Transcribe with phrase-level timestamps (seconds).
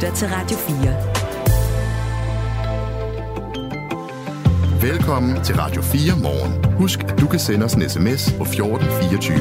[0.00, 0.76] lytter til Radio 4.
[4.90, 6.74] Velkommen til Radio 4 morgen.
[6.74, 9.38] Husk, at du kan sende os en sms på 1424.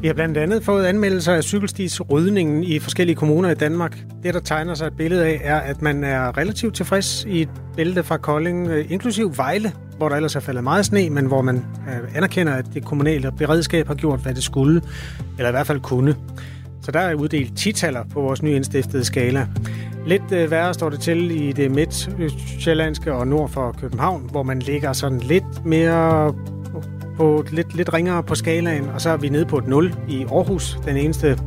[0.00, 3.98] Vi har blandt andet fået anmeldelser af cykelstis rydningen i forskellige kommuner i Danmark.
[4.22, 7.48] Det, der tegner sig et billede af, er, at man er relativt tilfreds i et
[7.76, 11.42] bælte fra Kolding, øh, inklusiv Vejle, hvor der ellers er faldet meget sne, men hvor
[11.42, 14.82] man øh, anerkender, at det kommunale beredskab har gjort, hvad det skulle,
[15.38, 16.16] eller i hvert fald kunne.
[16.82, 19.46] Så der er uddelt titaller på vores nye indstiftede skala.
[20.06, 24.58] Lidt øh, værre står det til i det midt-sjællandske og nord for København, hvor man
[24.58, 26.34] ligger sådan lidt mere
[27.16, 30.22] på lidt, lidt ringere på skalaen, og så er vi nede på et 0 i
[30.22, 30.78] Aarhus.
[30.84, 31.38] Den eneste,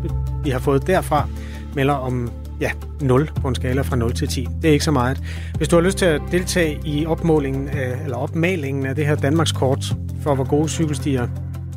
[0.43, 1.27] vi har fået derfra,
[1.75, 2.31] melder om
[2.61, 2.71] ja,
[3.01, 4.47] 0 på en skala fra 0 til 10.
[4.61, 5.23] Det er ikke så meget.
[5.57, 9.15] Hvis du har lyst til at deltage i opmålingen af, eller opmalingen af det her
[9.15, 11.27] Danmarks kort for hvor gode cykelstier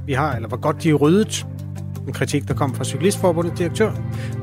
[0.06, 1.46] vi har, eller hvor godt de er ryddet,
[2.06, 3.92] en kritik, der kom fra Cyklistforbundet direktør,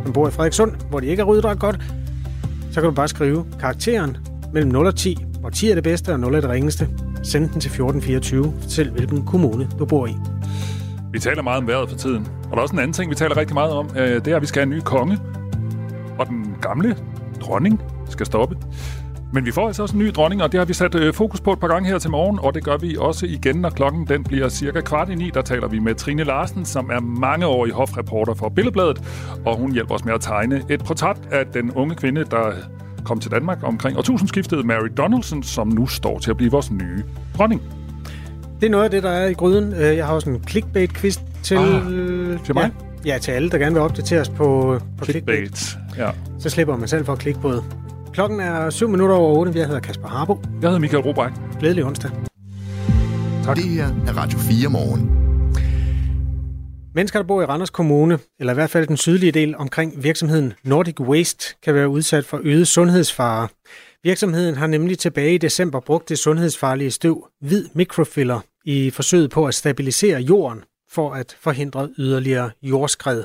[0.04, 1.80] som bor i Frederikssund, hvor de ikke er ryddet ret godt,
[2.72, 4.18] så kan du bare skrive karakteren
[4.54, 6.90] mellem 0 og 10, hvor 10 er det bedste og 0 er det ringeste.
[7.24, 10.16] Send den til 1424, selv hvilken kommune du bor i.
[11.12, 12.28] Vi taler meget om vejret for tiden.
[12.44, 13.90] Og der er også en anden ting, vi taler rigtig meget om.
[13.98, 15.20] Øh, det er, at vi skal have en ny konge.
[16.20, 16.98] Og den gamle
[17.42, 18.58] dronning skal stoppe.
[19.34, 21.42] Men vi får altså også en ny dronning, og det har vi sat øh, fokus
[21.42, 24.08] på et par gange her til morgen, og det gør vi også igen, når klokken
[24.08, 25.32] den bliver cirka kvart i ni.
[25.34, 29.02] Der taler vi med Trine Larsen, som er mange år i hofreporter for Billedbladet,
[29.46, 32.52] og hun hjælper os med at tegne et portræt af den unge kvinde, der
[33.06, 37.04] kom til Danmark omkring årtusindskiftet, Mary Donaldson, som nu står til at blive vores nye
[37.38, 37.62] dronning.
[38.62, 39.74] Det er noget af det, der er i gryden.
[39.74, 41.56] Øh, jeg har også en clickbait-quiz til...
[41.56, 42.72] Ah, til mig?
[43.06, 45.38] Ja, ja, til alle, der gerne vil opdateres på, på clickbait.
[45.38, 45.83] clickbait.
[45.98, 46.12] Ja.
[46.40, 47.64] Så slipper man selv for at klikke på det.
[48.14, 49.52] Klokken er 7 minutter over 8.
[49.56, 50.40] Jeg hedder Kasper Harbo.
[50.44, 51.36] Jeg hedder Michael Robrecht.
[51.60, 52.12] Glædelig onsdag.
[53.44, 53.56] Tak.
[53.56, 55.20] Det her er Radio 4 morgen.
[56.96, 60.54] Mennesker, der bor i Randers Kommune, eller i hvert fald den sydlige del omkring virksomheden
[60.64, 63.48] Nordic Waste, kan være udsat for øget sundhedsfare.
[64.04, 69.46] Virksomheden har nemlig tilbage i december brugt det sundhedsfarlige støv hvid mikrofiller i forsøget på
[69.46, 73.24] at stabilisere jorden for at forhindre yderligere jordskred.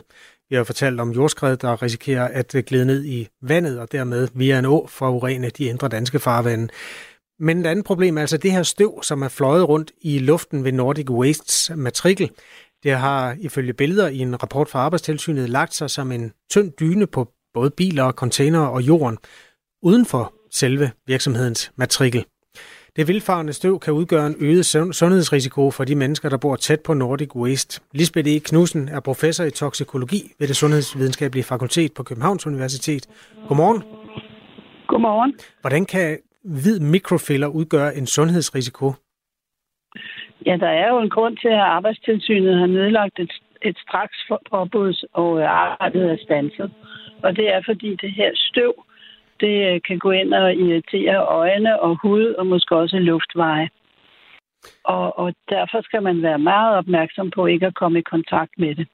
[0.51, 4.29] Vi har fortalt om jordskred, der risikerer at øh, glide ned i vandet og dermed
[4.35, 6.69] via en å forurene de indre danske farvande.
[7.39, 10.65] Men et andet problem er altså det her støv, som er fløjet rundt i luften
[10.65, 12.31] ved Nordic Wastes matrikel.
[12.83, 17.07] Det har ifølge billeder i en rapport fra Arbejdstilsynet lagt sig som en tynd dyne
[17.07, 19.19] på både biler, container og jorden
[19.83, 22.25] uden for selve virksomhedens matrikel.
[22.99, 24.67] Det vildfarende støv kan udgøre en øget
[25.01, 27.81] sundhedsrisiko for de mennesker, der bor tæt på Nordic Waste.
[27.93, 28.39] Lisbeth E.
[28.39, 33.05] Knudsen er professor i toksikologi ved det Sundhedsvidenskabelige Fakultet på Københavns Universitet.
[33.49, 33.83] Godmorgen.
[34.87, 35.35] Godmorgen.
[35.61, 38.93] Hvordan kan hvid mikrofiller udgøre en sundhedsrisiko?
[40.47, 43.33] Ja, der er jo en grund til, at Arbejdstilsynet har nedlagt et,
[43.63, 44.17] et straks
[44.51, 46.71] påbud, og arbejdet er stanset.
[47.23, 48.73] Og det er, fordi det her støv,
[49.41, 53.69] det øh, kan gå ind og irritere øjne og hud, og måske også luftveje.
[54.85, 58.75] Og, og derfor skal man være meget opmærksom på ikke at komme i kontakt med
[58.75, 58.87] det.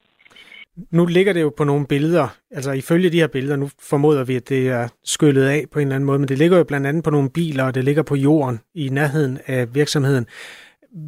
[0.91, 4.35] Nu ligger det jo på nogle billeder, altså ifølge de her billeder, nu formoder vi,
[4.35, 6.87] at det er skyllet af på en eller anden måde, men det ligger jo blandt
[6.87, 10.25] andet på nogle biler, og det ligger på jorden i nærheden af virksomheden.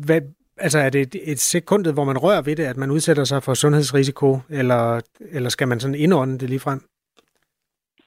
[0.06, 0.22] Hvad,
[0.58, 3.54] altså er det et, et hvor man rører ved det, at man udsætter sig for
[3.54, 6.82] sundhedsrisiko, eller, eller skal man sådan indånde det lige frem?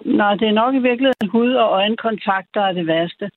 [0.04, 3.30] Nej, det er nok i virkeligheden hud- og øjenkontakt, der er det værste.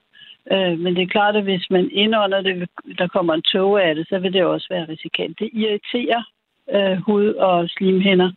[0.51, 3.96] Øh, men det er klart, at hvis man indånder det, der kommer en tog af
[3.96, 5.40] det, så vil det også være risikant.
[5.40, 6.23] Det irriterer
[6.72, 8.31] øh, hud og slimhinder,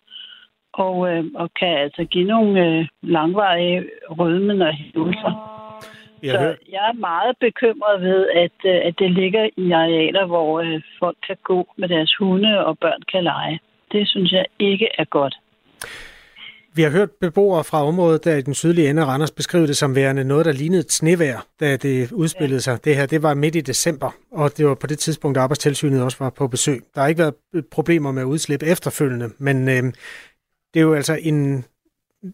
[0.72, 5.52] og, øh, og kan altså give nogle øh, langvarige rødmen og hævelser.
[6.22, 10.60] Jeg så jeg er meget bekymret ved, at, øh, at det ligger i arealer, hvor
[10.60, 13.60] øh, folk kan gå med deres hunde, og børn kan lege.
[13.92, 15.36] Det synes jeg ikke er godt.
[16.76, 19.76] Vi har hørt beboere fra området der i den sydlige ende af Randers beskrive det
[19.76, 22.84] som værende noget, der lignede et snevejr, da det udspillede sig.
[22.84, 26.18] Det her, det var midt i december, og det var på det tidspunkt, arbejdstilsynet også
[26.18, 26.82] var på besøg.
[26.94, 27.34] Der har ikke været
[27.70, 29.82] problemer med udslip efterfølgende, men øh,
[30.74, 31.64] det er jo altså en,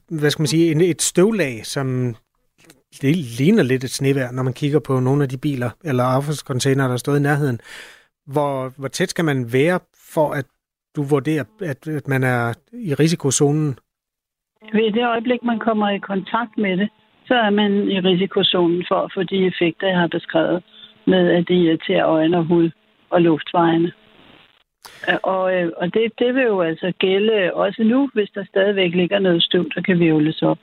[0.08, 2.16] hvad skal man sige, en, et støvlag, som
[3.02, 6.88] det ligner lidt et snevejr, når man kigger på nogle af de biler eller affaldscontainer,
[6.88, 7.60] der stod i nærheden.
[8.26, 9.80] Hvor, hvor tæt skal man være
[10.12, 10.46] for, at
[10.96, 13.78] du vurderer, at, at man er i risikozonen?
[14.72, 16.88] Ved det øjeblik, man kommer i kontakt med det,
[17.26, 20.62] så er man i risikozonen for at få de effekter, jeg har beskrevet,
[21.06, 22.70] med at det irriterer øjne og hud
[23.10, 23.92] og luftvejene.
[25.08, 28.94] Øh, og, øh, og det, det vil jo altså gælde også nu, hvis der stadigvæk
[28.94, 30.58] ligger noget støv, der kan vævles op.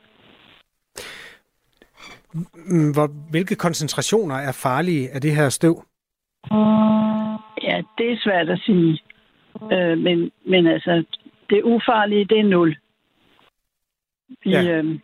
[2.53, 5.83] Mm, hvor, hvilke koncentrationer er farlige af det her støv?
[7.63, 8.99] Ja, det er svært at sige.
[9.73, 11.03] Øh, men, men altså,
[11.49, 12.77] det ufarlige, det er 0.
[14.45, 14.63] I, ja.
[14.63, 14.99] Øhm,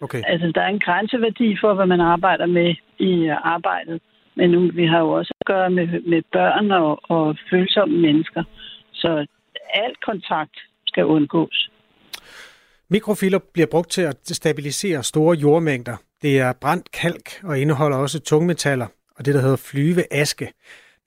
[0.00, 0.22] okay.
[0.26, 4.00] Altså, der er en grænseværdi for, hvad man arbejder med i øh, arbejdet.
[4.34, 8.42] Men nu, vi har jo også at gøre med, med børn og, og følsomme mennesker.
[8.92, 9.26] Så
[9.74, 10.56] alt kontakt
[10.86, 11.70] skal undgås.
[12.88, 15.96] Mikrofiler bliver brugt til at stabilisere store jordmængder.
[16.22, 18.86] Det er brændt kalk og indeholder også tungmetaller
[19.16, 20.52] og det, der hedder flyveaske.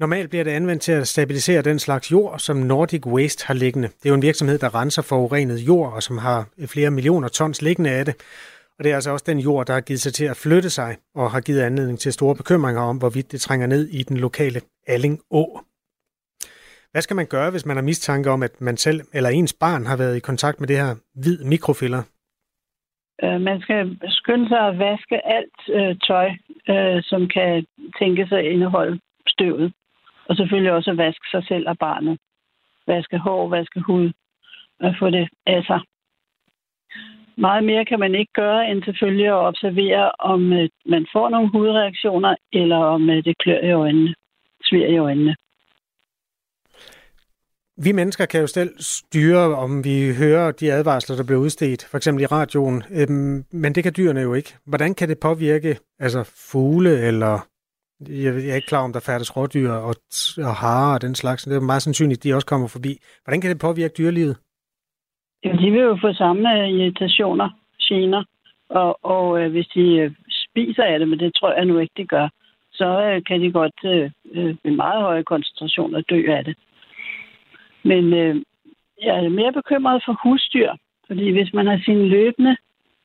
[0.04, 3.88] Normalt bliver det anvendt til at stabilisere den slags jord, som Nordic Waste har liggende.
[3.88, 7.28] Det er jo en virksomhed, der renser forurenet jord, og som har eh, flere millioner
[7.28, 8.16] tons liggende af det.
[8.78, 10.98] Og det er altså også den jord, der har givet sig til at flytte sig,
[11.16, 14.62] og har givet anledning til store bekymringer om, hvorvidt det trænger ned i den lokale
[14.88, 15.60] Alling Å.
[16.92, 19.86] Hvad skal man gøre, hvis man har mistanke om, at man selv eller ens barn
[19.86, 22.02] har været i kontakt med det her hvid mikrofiller?
[23.24, 26.28] Øh, man skal skynde sig at vaske alt øh, tøj,
[26.74, 27.66] øh, som kan
[28.00, 29.74] tænke sig at indeholde støvet.
[30.30, 32.20] Og selvfølgelig også at vaske sig selv og barnet.
[32.88, 34.12] Vaske hår, vaske hud
[34.80, 35.80] og få det af sig.
[37.38, 41.50] Meget mere kan man ikke gøre, end selvfølgelig at observere, om øh, man får nogle
[41.50, 44.14] hudreaktioner, eller om øh, det klør i øjnene,
[44.64, 45.36] svir i øjnene.
[47.78, 51.98] Vi mennesker kan jo selv styre, om vi hører de advarsler, der bliver udstedt, for
[51.98, 54.56] eksempel i radioen, øhm, men det kan dyrene jo ikke.
[54.66, 57.48] Hvordan kan det påvirke altså fugle, eller
[58.00, 59.96] jeg er ikke klar om, der færdes rådyr og,
[60.38, 61.44] og harer og den slags.
[61.44, 62.98] Det er meget sandsynligt, at de også kommer forbi.
[63.24, 64.38] Hvordan kan det påvirke dyrelivet?
[65.44, 67.50] Jamen, de vil jo få samme øh, irritationer,
[67.82, 68.24] gener,
[68.70, 70.12] og, og øh, hvis de øh,
[70.50, 72.30] spiser af det, men det tror jeg nu ikke, de gør,
[72.72, 76.56] så øh, kan de godt øh, øh med meget høje koncentrationer dø af det.
[77.84, 78.36] Men øh,
[79.02, 80.72] jeg er mere bekymret for husdyr,
[81.08, 82.58] fordi hvis man har sine løbende,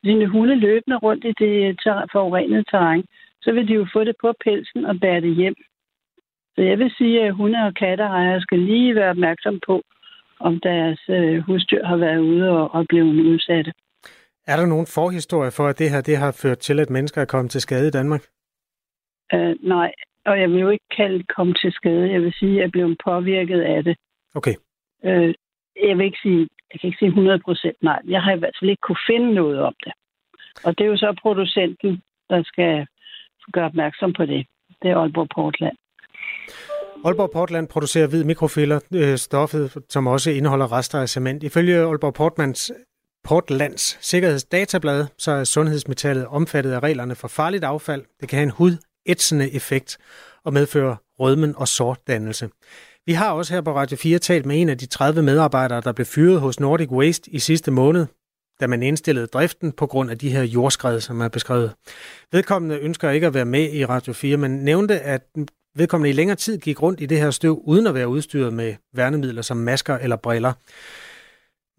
[0.03, 1.75] sine hunde løbende rundt i det øh,
[2.11, 3.03] forurenede terræn,
[3.41, 5.55] så vil de jo få det på pelsen og bære det hjem.
[6.55, 9.81] Så jeg vil sige, at hunde og katteejere skal lige være opmærksom på,
[10.39, 13.71] om deres øh, husdyr har været ude og, og blevet udsatte.
[14.47, 17.25] Er der nogen forhistorie for, at det her det har ført til, at mennesker er
[17.25, 18.23] kommet til skade i Danmark?
[19.33, 19.91] Uh, nej,
[20.25, 22.11] og jeg vil jo ikke kalde det komme til skade.
[22.11, 23.97] Jeg vil sige, at jeg blevet påvirket af det.
[24.35, 24.55] Okay.
[25.03, 25.33] Uh,
[25.87, 28.01] jeg vil ikke sige, jeg kan ikke sige 100 procent nej.
[28.07, 29.93] Jeg har i hvert fald ikke kunne finde noget om det.
[30.65, 32.87] Og det er jo så producenten, der skal
[33.53, 34.47] gøre opmærksom på det.
[34.81, 35.75] Det er Aalborg Portland.
[37.05, 41.43] Aalborg Portland producerer hvid mikrofiller, øh, stoffet, som også indeholder rester af cement.
[41.43, 42.71] Ifølge Aalborg Portmans,
[43.23, 48.03] Portlands sikkerhedsdatablad, så er sundhedsmetallet omfattet af reglerne for farligt affald.
[48.19, 49.97] Det kan have en hudætsende effekt
[50.45, 52.49] og medføre rødmen og sortdannelse.
[53.05, 55.91] Vi har også her på Radio 4 talt med en af de 30 medarbejdere, der
[55.91, 58.05] blev fyret hos Nordic Waste i sidste måned,
[58.59, 61.71] da man indstillede driften på grund af de her jordskred, som er beskrevet.
[62.31, 65.21] Vedkommende ønsker ikke at være med i Radio 4, men nævnte, at
[65.75, 68.75] vedkommende i længere tid gik rundt i det her støv, uden at være udstyret med
[68.93, 70.53] værnemidler som masker eller briller.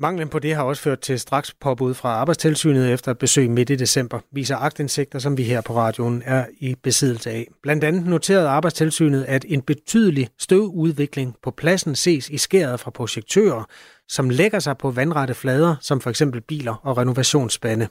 [0.02, 3.70] Manglen på det har også ført til straks påbud fra Arbejdstilsynet efter et besøg midt
[3.70, 7.46] i december, viser agtindsigter, som vi her på radioen er i besiddelse af.
[7.62, 13.64] Blandt andet noterede Arbejdstilsynet, at en betydelig støvudvikling på pladsen ses i skæret fra projektører,
[14.08, 17.88] som lægger sig på vandrette flader, som for eksempel biler og renovationsspande.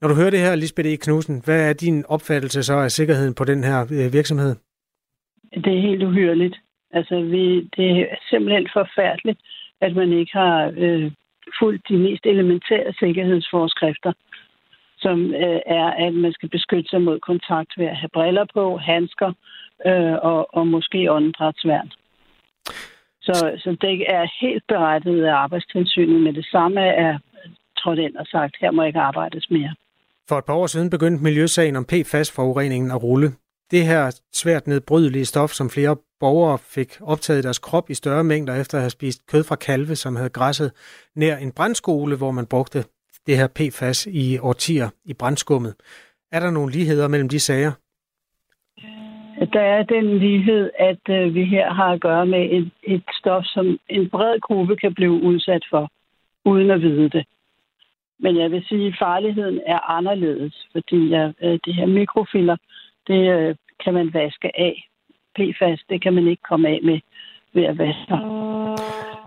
[0.00, 0.96] Når du hører det her, Lisbeth E.
[0.96, 4.54] Knudsen, hvad er din opfattelse så af sikkerheden på den her øh, virksomhed?
[5.64, 6.56] Det er helt uhyrligt.
[6.90, 9.40] Altså, vi, det er simpelthen forfærdeligt,
[9.80, 11.12] at man ikke har øh,
[11.60, 14.12] fulgt de mest elementære sikkerhedsforskrifter,
[14.98, 18.76] som øh, er, at man skal beskytte sig mod kontakt ved at have briller på,
[18.76, 19.32] handsker
[19.86, 21.90] øh, og, og måske åndedrætsværn.
[23.22, 27.18] Så, så det er helt berettiget af arbejdstilsynet med det samme er
[27.78, 29.74] trådt ind og sagt, her må ikke arbejdes mere.
[30.28, 33.28] For et par år siden begyndte miljøsagen om PFAS-forureningen at rulle.
[33.70, 38.24] Det her svært nedbrydelige stof, som flere borgere fik optaget i deres krop i større
[38.24, 40.72] mængder efter at have spist kød fra kalve, som havde græsset
[41.16, 42.84] nær en brandskole, hvor man brugte
[43.26, 45.74] det her PFAS i årtier i brandskummet.
[46.32, 47.72] Er der nogle ligheder mellem de sager?
[49.52, 53.44] Der er den lighed, at øh, vi her har at gøre med et, et stof,
[53.44, 55.90] som en bred gruppe kan blive udsat for,
[56.44, 57.26] uden at vide det.
[58.18, 62.56] Men jeg vil sige, at farligheden er anderledes, fordi ja, øh, det her mikrofiller,
[63.08, 64.88] det øh, kan man vaske af.
[65.36, 67.00] PFAS, det kan man ikke komme af med
[67.54, 68.14] ved at vaske.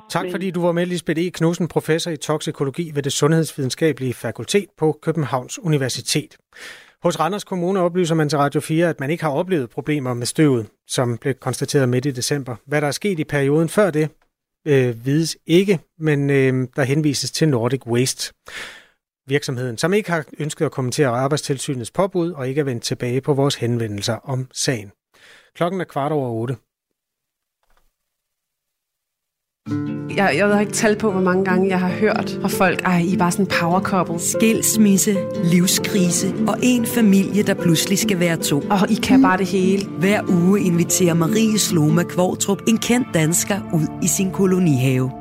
[0.10, 1.30] Tak fordi du var med, Lisbeth E.
[1.30, 6.38] Knudsen, professor i toksikologi ved det Sundhedsvidenskabelige Fakultet på Københavns Universitet.
[7.04, 10.26] Hos Randers Kommune oplyser man til Radio 4, at man ikke har oplevet problemer med
[10.26, 12.56] støvet, som blev konstateret midt i december.
[12.66, 14.10] Hvad der er sket i perioden før det,
[14.68, 18.34] øh, vides ikke, men øh, der henvises til Nordic Waste
[19.32, 23.34] virksomheden, som ikke har ønsket at kommentere arbejdstilsynets påbud og ikke er vendt tilbage på
[23.34, 24.92] vores henvendelser om sagen.
[25.56, 26.56] Klokken er kvart over otte.
[30.16, 33.00] Jeg, jeg har ikke talt på, hvor mange gange jeg har hørt fra folk, ej,
[33.00, 34.20] I er bare sådan en power couple.
[34.20, 38.58] Skilsmisse, livskrise og en familie, der pludselig skal være to.
[38.60, 39.86] Og I kan bare det hele.
[40.00, 45.21] Hver uge inviterer Marie Sloma Kvortrup en kendt dansker ud i sin kolonihave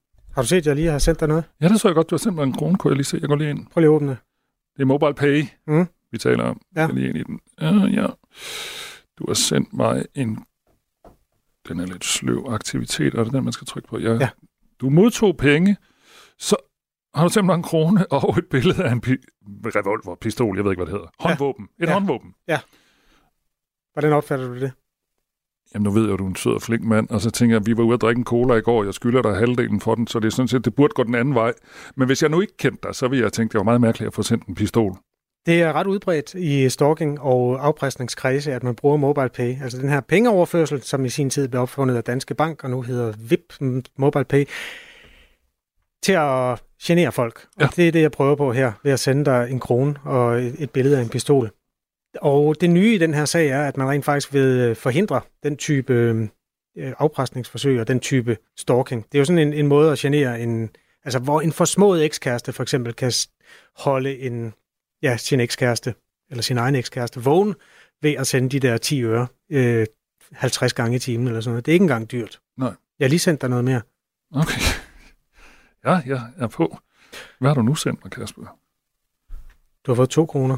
[0.33, 1.43] Har du set, at jeg lige har sendt dig noget?
[1.61, 2.09] Ja, det så jeg godt.
[2.09, 3.17] Du har sendt mig en krone, kunne jeg lige se.
[3.21, 3.67] Jeg går lige ind.
[3.67, 4.17] Prøv lige at åbne det.
[4.75, 5.87] Det er Mobile Pay, Mm.
[6.11, 6.61] vi taler om.
[6.75, 6.81] Ja.
[6.81, 7.39] Jeg er lige ind i den.
[7.61, 7.71] Ja,
[8.01, 8.07] ja.
[9.19, 10.45] Du har sendt mig en...
[11.67, 13.97] Den er lidt sløv aktivitet, er det den, man skal trykke på?
[13.97, 14.13] Ja.
[14.13, 14.29] Ja.
[14.81, 15.77] Du modtog penge,
[16.37, 16.55] så
[17.15, 19.25] har du sendt mig en krone og et billede af en pi-
[19.75, 21.07] revolver, pistol, jeg ved ikke, hvad det hedder.
[21.19, 21.69] Håndvåben.
[21.79, 21.93] Et Ja.
[21.93, 22.33] håndvåben.
[23.93, 24.71] Hvordan opfatter du det?
[25.73, 27.55] Jamen, nu ved jeg, at du er en sød og flink mand, og så tænker
[27.55, 29.95] jeg, vi var ude at drikke en cola i går, jeg skylder dig halvdelen for
[29.95, 31.53] den, så det er sådan set, det burde gå den anden vej.
[31.95, 34.07] Men hvis jeg nu ikke kendte dig, så ville jeg tænke, det var meget mærkeligt
[34.07, 34.95] at få sendt en pistol.
[35.45, 39.61] Det er ret udbredt i stalking- og afpresningskredse, at man bruger mobile pay.
[39.63, 42.81] Altså den her pengeoverførsel, som i sin tid blev opfundet af Danske Bank, og nu
[42.81, 43.53] hedder VIP
[43.97, 44.45] Mobile Pay,
[46.03, 47.45] til at genere folk.
[47.55, 47.67] Og Ja.
[47.75, 50.69] det er det, jeg prøver på her, ved at sende dig en krone og et
[50.69, 51.51] billede af en pistol.
[52.21, 55.57] Og det nye i den her sag er, at man rent faktisk vil forhindre den
[55.57, 59.05] type øh, afpresningsforsøg og den type stalking.
[59.11, 60.69] Det er jo sådan en, en måde at genere en...
[61.03, 63.11] Altså, hvor en forsmået ekskæreste for eksempel kan
[63.77, 64.53] holde en,
[65.01, 65.95] ja, sin ekskæreste,
[66.29, 67.55] eller sin egen ekskæreste, vågen
[68.01, 69.85] ved at sende de der 10 øre øh,
[70.31, 71.65] 50 gange i timen eller sådan noget.
[71.65, 72.41] Det er ikke engang dyrt.
[72.57, 72.73] Nej.
[72.99, 73.81] Jeg har lige sendt dig noget mere.
[74.35, 74.61] Okay.
[75.85, 76.77] Ja, jeg er på.
[77.39, 78.57] Hvad har du nu sendt mig, Kasper?
[79.85, 80.57] Du har fået to kroner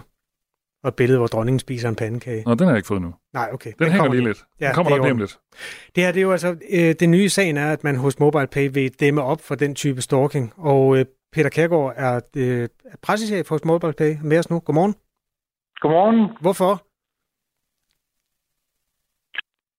[0.83, 2.43] og et billede, hvor dronningen spiser en pandekage.
[2.45, 3.13] Nå, den har jeg ikke fået nu.
[3.33, 3.71] Nej, okay.
[3.79, 4.43] Den, hænger kommer lige lidt.
[4.61, 5.39] Ja, den kommer det er nok lige lidt.
[5.95, 8.19] Det her, det er jo altså, øh, det nye i sagen er, at man hos
[8.19, 10.53] MobilePay vil dæmme op for den type stalking.
[10.57, 12.69] Og øh, Peter Kærgaard er øh,
[13.01, 14.59] pressechef hos MobilePay med os nu.
[14.59, 14.95] Godmorgen.
[15.81, 16.29] Godmorgen.
[16.41, 16.85] Hvorfor?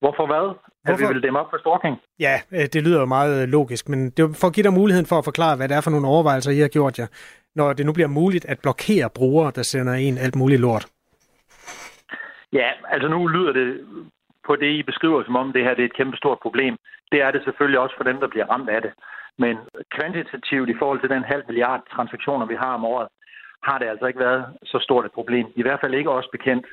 [0.05, 0.57] Hvorfor hvad?
[0.85, 1.09] At Hvorfor?
[1.09, 1.97] vi vil dæmme op for stalking?
[2.19, 4.73] Ja, øh, det lyder jo meget øh, logisk, men det er for at give dig
[4.73, 7.07] muligheden for at forklare, hvad det er for nogle overvejelser, I har gjort jer,
[7.55, 10.87] når det nu bliver muligt at blokere brugere, der sender en alt muligt lort.
[12.55, 13.69] Ja, altså nu lyder det
[14.47, 16.77] på det, I beskriver, som om det her det er et kæmpe stort problem.
[17.13, 18.93] Det er det selvfølgelig også for dem, der bliver ramt af det.
[19.39, 19.59] Men
[19.91, 23.09] kvantitativt i forhold til den halv milliard transaktioner, vi har om året,
[23.63, 25.47] har det altså ikke været så stort et problem.
[25.57, 26.67] I hvert fald ikke også bekendt.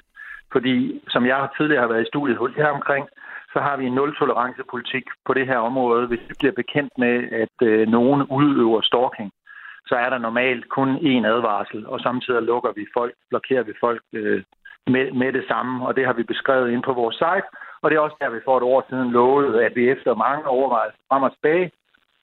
[0.51, 3.07] Fordi, som jeg tidligere har været i studiet hos her omkring,
[3.53, 6.07] så har vi en nul-tolerance-politik på det her område.
[6.07, 9.31] Hvis vi bliver bekendt med, at øh, nogen udøver stalking,
[9.85, 14.01] så er der normalt kun én advarsel, og samtidig lukker vi folk, blokerer vi folk
[14.13, 14.43] øh,
[14.87, 17.47] med, med det samme, og det har vi beskrevet ind på vores site.
[17.81, 20.45] Og det er også der, vi for et år siden lovede, at vi efter mange
[20.45, 21.71] overvejelser frem og tilbage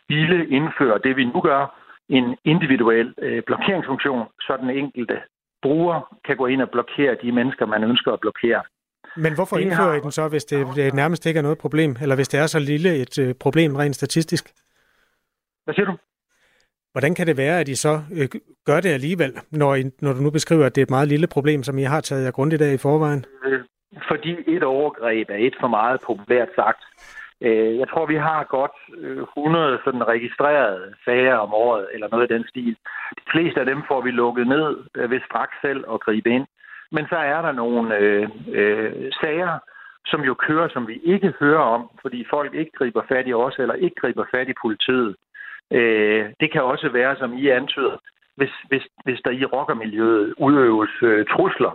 [0.08, 1.62] ville indføre det, vi nu gør,
[2.08, 5.16] en individuel øh, blokeringsfunktion, så den enkelte
[5.62, 8.62] bruger kan gå ind og blokere de mennesker, man ønsker at blokere.
[9.16, 11.58] Men hvorfor Det indfører har- I den så, hvis det, det nærmest ikke er noget
[11.58, 14.44] problem, eller hvis det er så lille et øh, problem rent statistisk?
[15.64, 15.96] Hvad siger du?
[16.92, 18.28] Hvordan kan det være, at I så øh,
[18.66, 21.26] gør det alligevel, når, I, når du nu beskriver, at det er et meget lille
[21.26, 23.24] problem, som I har taget jer grundigt af i forvejen?
[23.44, 23.60] Øh,
[24.08, 26.82] fordi et overgreb er et for meget populært sagt.
[27.42, 32.30] Øh, jeg tror, vi har godt øh, 100 sådan registrerede sager om året, eller noget
[32.30, 32.76] i den stil.
[33.20, 34.70] De fleste af dem får vi lukket ned
[35.08, 36.46] ved straks selv at gribe ind.
[36.92, 39.58] Men så er der nogle øh, øh, sager,
[40.06, 43.56] som jo kører, som vi ikke hører om, fordi folk ikke griber fat i os,
[43.58, 45.16] eller ikke griber fat i politiet.
[45.72, 47.96] Øh, det kan også være, som I antyder,
[48.36, 51.72] hvis, hvis, hvis der i rockermiljøet udøves øh, trusler,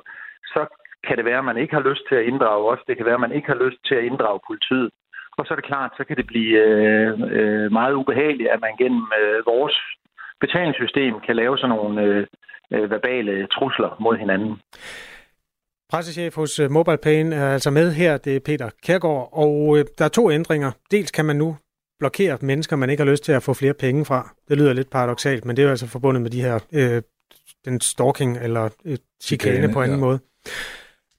[0.53, 0.61] så
[1.07, 2.79] kan det være, at man ikke har lyst til at inddrage os.
[2.87, 4.89] Det kan være, at man ikke har lyst til at inddrage politiet.
[5.37, 8.75] Og så er det klart, så kan det blive øh, øh, meget ubehageligt, at man
[8.81, 9.75] gennem øh, vores
[10.39, 12.27] betalingssystem kan lave sådan nogle øh,
[12.73, 14.53] øh, verbale trusler mod hinanden.
[15.91, 20.05] Pressechef hos øh, MobilePay er altså med her, det er Peter Kærgaard, og øh, der
[20.05, 20.71] er to ændringer.
[20.91, 21.55] Dels kan man nu
[21.99, 24.35] blokere mennesker, man ikke har lyst til at få flere penge fra.
[24.49, 27.01] Det lyder lidt paradoxalt, men det er jo altså forbundet med de her, øh,
[27.65, 30.05] den stalking eller øh, chikane Chikane, på anden ja.
[30.05, 30.19] måde.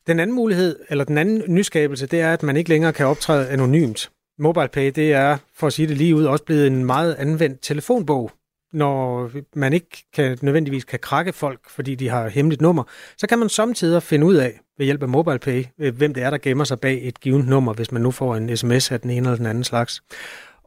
[0.06, 3.48] Den anden mulighed, eller den anden nyskabelse, det er, at man ikke længere kan optræde
[3.48, 4.10] anonymt.
[4.38, 8.30] MobilePay, det er, for at sige det lige ud, også blevet en meget anvendt telefonbog.
[8.72, 12.84] Når man ikke kan, nødvendigvis kan krakke folk, fordi de har hemmeligt nummer,
[13.16, 16.30] så kan man samtidig finde ud af, ved hjælp af MobilePay, øh, hvem det er,
[16.30, 19.10] der gemmer sig bag et givet nummer, hvis man nu får en sms af den
[19.10, 20.02] ene eller den anden slags.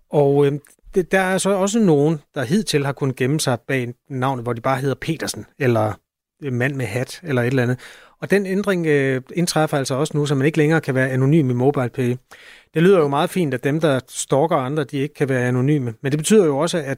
[0.09, 0.51] Og øh,
[0.95, 4.53] det, der er så også nogen, der hidtil har kunnet gemme sig bag navnet, hvor
[4.53, 5.93] de bare hedder Petersen, eller
[6.43, 7.79] øh, mand med hat, eller et eller andet.
[8.21, 11.49] Og den ændring øh, indtræffer altså også nu, så man ikke længere kan være anonym
[11.49, 12.15] i MobilePay.
[12.73, 15.93] Det lyder jo meget fint, at dem, der stalker andre, de ikke kan være anonyme.
[16.01, 16.97] Men det betyder jo også, at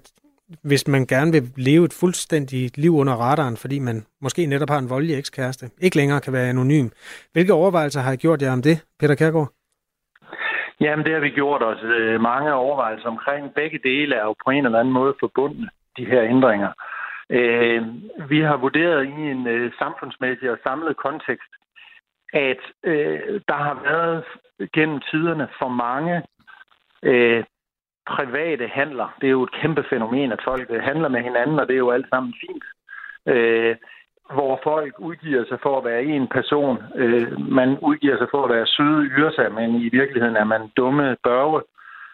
[0.62, 4.78] hvis man gerne vil leve et fuldstændigt liv under radaren, fordi man måske netop har
[4.78, 6.90] en voldelig ekskæreste, ikke længere kan være anonym.
[7.34, 9.59] Hvilke overvejelser har I gjort jer om det, Peter Kærgaard?
[10.82, 13.54] Jamen, det har vi gjort os øh, mange overvejelser omkring.
[13.54, 16.72] Begge dele er jo på en eller anden måde forbundne, de her ændringer.
[17.30, 17.84] Øh,
[18.30, 21.52] vi har vurderet i en øh, samfundsmæssig og samlet kontekst,
[22.34, 24.24] at øh, der har været
[24.74, 26.24] gennem tiderne for mange
[27.04, 27.44] øh,
[28.08, 29.16] private handler.
[29.22, 31.86] Det er jo et kæmpe fænomen, at folk øh, handler med hinanden, og det er
[31.88, 32.64] jo alt sammen fint.
[33.26, 33.76] Øh,
[34.34, 36.78] hvor folk udgiver sig for at være en person.
[36.96, 41.18] Øh, man udgiver sig for at være søde yrser, men i virkeligheden er man dumme
[41.24, 41.62] børge.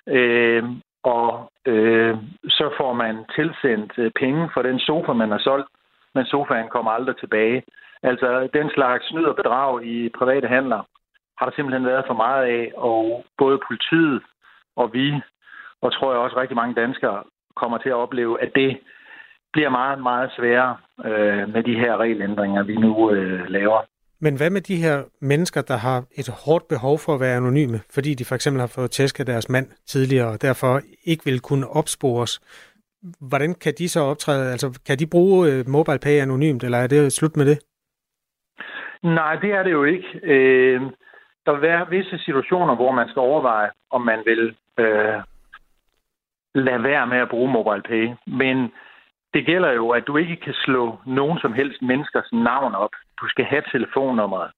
[0.07, 0.63] Øh,
[1.03, 2.15] og øh,
[2.50, 5.67] så får man tilsendt øh, penge for den sofa, man har solgt,
[6.15, 7.63] men sofaen kommer aldrig tilbage.
[8.03, 10.81] Altså den slags snyd og bedrag i private handler
[11.38, 14.22] har der simpelthen været for meget af, og både politiet
[14.75, 15.22] og vi,
[15.81, 17.24] og tror jeg også rigtig mange danskere,
[17.55, 18.79] kommer til at opleve, at det
[19.53, 23.81] bliver meget, meget sværere øh, med de her regelændringer, vi nu øh, laver.
[24.21, 27.79] Men hvad med de her mennesker, der har et hårdt behov for at være anonyme,
[27.93, 31.67] fordi de for eksempel har fået tæsket deres mand tidligere, og derfor ikke vil kunne
[31.67, 32.39] opspores?
[33.29, 34.51] Hvordan kan de så optræde?
[34.51, 37.59] Altså, kan de bruge øh, MobilePay anonymt, eller er det slut med det?
[39.03, 40.07] Nej, det er det jo ikke.
[40.23, 40.81] Øh,
[41.45, 45.19] der vil være visse situationer, hvor man skal overveje, om man vil øh,
[46.55, 48.09] lade være med at bruge MobilePay.
[48.27, 48.71] Men
[49.35, 52.93] det gælder jo, at du ikke kan slå nogen som helst menneskers navn op.
[53.21, 54.51] Du skal have telefonnummeret.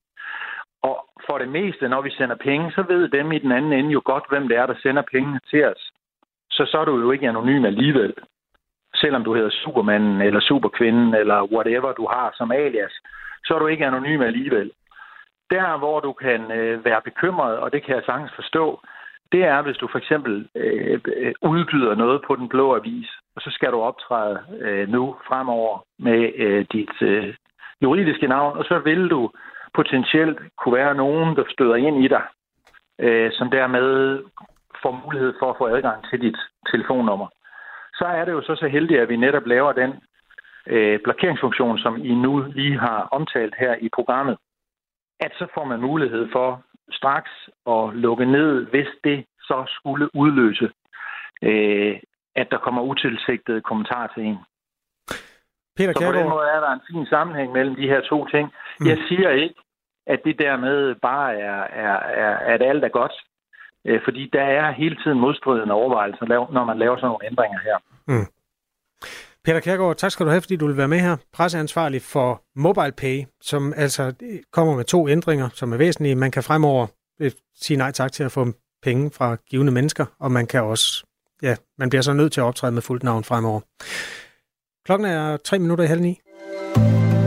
[0.83, 0.95] Og
[1.27, 4.01] for det meste, når vi sender penge, så ved dem i den anden ende jo
[4.05, 5.91] godt, hvem det er, der sender pengene til os.
[6.51, 8.13] Så så er du jo ikke anonym alligevel.
[8.95, 12.93] Selvom du hedder Supermanden, eller Superkvinden, eller whatever du har som alias,
[13.45, 14.71] så er du ikke anonym alligevel.
[15.49, 18.79] Der, hvor du kan øh, være bekymret, og det kan jeg sagtens forstå,
[19.31, 20.99] det er, hvis du for eksempel øh,
[21.41, 26.31] udbyder noget på den blå avis, og så skal du optræde øh, nu fremover med
[26.35, 27.33] øh, dit øh,
[27.81, 29.31] juridiske navn, og så vil du
[29.73, 32.23] potentielt kunne være nogen, der støder ind i dig,
[32.99, 34.23] øh, som dermed
[34.81, 36.37] får mulighed for at få adgang til dit
[36.71, 37.27] telefonnummer.
[37.99, 39.91] Så er det jo så så heldigt, at vi netop laver den
[40.67, 44.37] øh, blokeringsfunktion, som I nu lige har omtalt her i programmet,
[45.19, 46.61] at så får man mulighed for
[46.91, 47.31] straks
[47.67, 50.69] at lukke ned, hvis det så skulle udløse,
[51.41, 51.99] øh,
[52.35, 54.37] at der kommer utilsigtede kommentarer til en.
[55.77, 58.53] Peter så på den måde er der en fin sammenhæng mellem de her to ting.
[58.79, 58.87] Mm.
[58.87, 59.55] Jeg siger ikke,
[60.07, 63.13] at det dermed bare er, er, er at alt er godt.
[63.85, 67.77] Øh, fordi der er hele tiden modstridende overvejelser, når man laver sådan nogle ændringer her.
[68.07, 68.27] Mm.
[69.47, 71.17] Peter Kærgaard, tak skal du have, fordi du vil være med her.
[71.33, 74.13] Presseansvarlig for MobilePay, som altså
[74.51, 76.15] kommer med to ændringer, som er væsentlige.
[76.15, 76.87] Man kan fremover
[77.21, 77.31] øh,
[77.61, 78.47] sige nej tak til at få
[78.83, 81.05] penge fra givende mennesker, og man kan også,
[81.41, 83.59] ja, man bliver så nødt til at optræde med fuldt navn fremover.
[84.85, 86.19] Klokken er tre minutter i halv ni.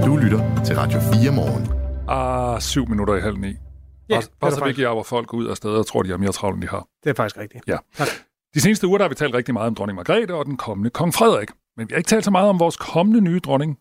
[0.05, 1.69] Du lytter til Radio 4 morgen.
[2.09, 3.49] Ah, syv minutter i halv ni.
[3.49, 6.17] Ja, bare, bare så vi ikke hvor folk ud af steder og tror, de har
[6.17, 6.87] mere travlt, end de har.
[7.05, 7.65] Det er faktisk rigtigt.
[7.67, 7.77] Ja.
[7.97, 8.09] Tak.
[8.55, 10.91] De seneste uger der har vi talt rigtig meget om dronning Margrethe og den kommende
[10.91, 11.49] kong Frederik.
[11.81, 13.79] Men vi har ikke talt så meget om vores kommende nye dronning,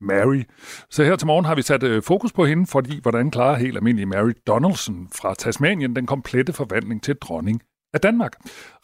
[0.00, 0.42] Mary.
[0.90, 3.76] Så her til morgen har vi sat øh, fokus på hende, fordi hvordan klarer helt
[3.76, 7.62] almindelig Mary Donaldson fra Tasmanien den komplette forvandling til dronning
[7.94, 8.32] af Danmark.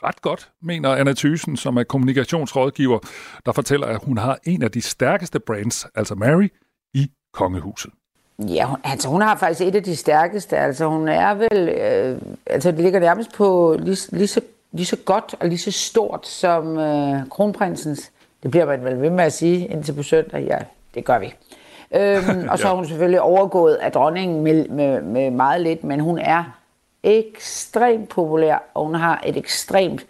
[0.02, 2.98] Ret godt, mener Anna Thysen, som er kommunikationsrådgiver,
[3.46, 6.48] der fortæller, at hun har en af de stærkeste brands, altså Mary,
[6.94, 7.92] i kongehuset.
[8.38, 10.56] Ja, hun, altså hun har faktisk et af de stærkeste.
[10.56, 14.40] Altså hun er vel, øh, altså det ligger nærmest på lige, lige, så,
[14.72, 18.12] lige så godt og lige så stort som øh, kronprinsens.
[18.42, 20.44] Det bliver man vel ved med at sige indtil på søndag.
[20.44, 20.58] Ja,
[20.94, 21.34] det gør vi.
[21.94, 22.68] Øhm, og så ja.
[22.68, 26.44] har hun selvfølgelig overgået af dronningen med, med, med meget lidt, men hun er
[27.02, 30.06] ekstremt populær, og hun har et ekstremt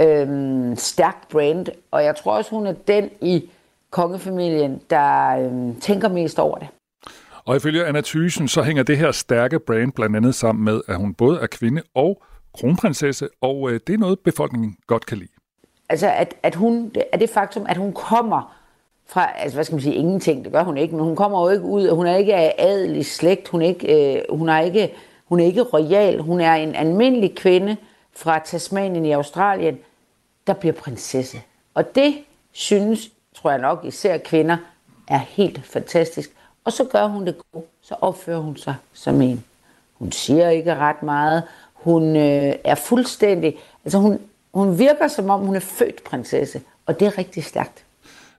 [0.00, 1.66] øhm, stærkt brand.
[1.90, 3.50] Og jeg tror også, hun er den i
[3.90, 6.68] kongefamilien, der øhm, tænker mest over det.
[7.44, 10.96] Og ifølge Anna Thysen, så hænger det her stærke brand blandt andet sammen med, at
[10.96, 12.22] hun både er kvinde og
[12.54, 15.37] kronprinsesse, og øh, det er noget, befolkningen godt kan lide.
[15.88, 18.58] Altså, at, at hun, at det faktum, at hun kommer
[19.06, 21.48] fra, altså hvad skal man sige, ingenting, det gør hun ikke, men hun kommer jo
[21.48, 24.94] ikke ud, hun er ikke af adelig slægt, hun er ikke, øh, hun er ikke,
[25.24, 27.76] hun er ikke royal, hun er en almindelig kvinde
[28.12, 29.78] fra Tasmanien i Australien,
[30.46, 31.40] der bliver prinsesse.
[31.74, 32.14] Og det
[32.52, 34.56] synes, tror jeg nok, især kvinder,
[35.08, 36.30] er helt fantastisk.
[36.64, 39.44] Og så gør hun det godt, så opfører hun sig som en.
[39.94, 44.20] Hun siger ikke ret meget, hun øh, er fuldstændig, altså hun,
[44.58, 47.84] hun virker som om, hun er født prinsesse, og det er rigtig stærkt.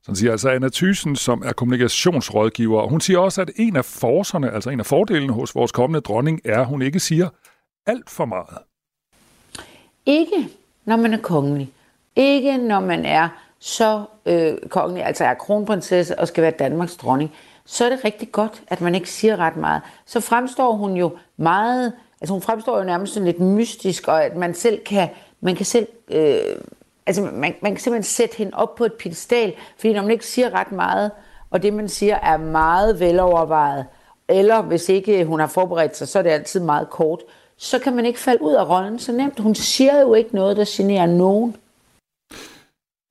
[0.01, 2.87] Sådan siger altså Anna Thyssen, som er kommunikationsrådgiver.
[2.87, 6.41] Hun siger også, at en af forserne, altså en af fordelene hos vores kommende dronning,
[6.45, 7.29] er, at hun ikke siger
[7.85, 8.57] alt for meget.
[10.05, 10.49] Ikke
[10.85, 11.71] når man er kongelig.
[12.15, 13.29] Ikke når man er
[13.59, 17.31] så øh, kongelig, altså er kronprinsesse og skal være Danmarks dronning.
[17.65, 19.81] Så er det rigtig godt, at man ikke siger ret meget.
[20.05, 24.35] Så fremstår hun jo meget, altså hun fremstår jo nærmest sådan lidt mystisk, og at
[24.35, 25.09] man selv kan,
[25.41, 26.55] man kan selv øh,
[27.09, 30.25] altså man, man kan simpelthen sætte hende op på et pedestal, fordi når man ikke
[30.25, 31.11] siger ret meget,
[31.49, 33.85] og det man siger er meget velovervejet,
[34.27, 37.19] eller hvis ikke hun har forberedt sig, så er det altid meget kort,
[37.57, 39.39] så kan man ikke falde ud af rollen så nemt.
[39.39, 41.55] Hun siger jo ikke noget, der generer nogen.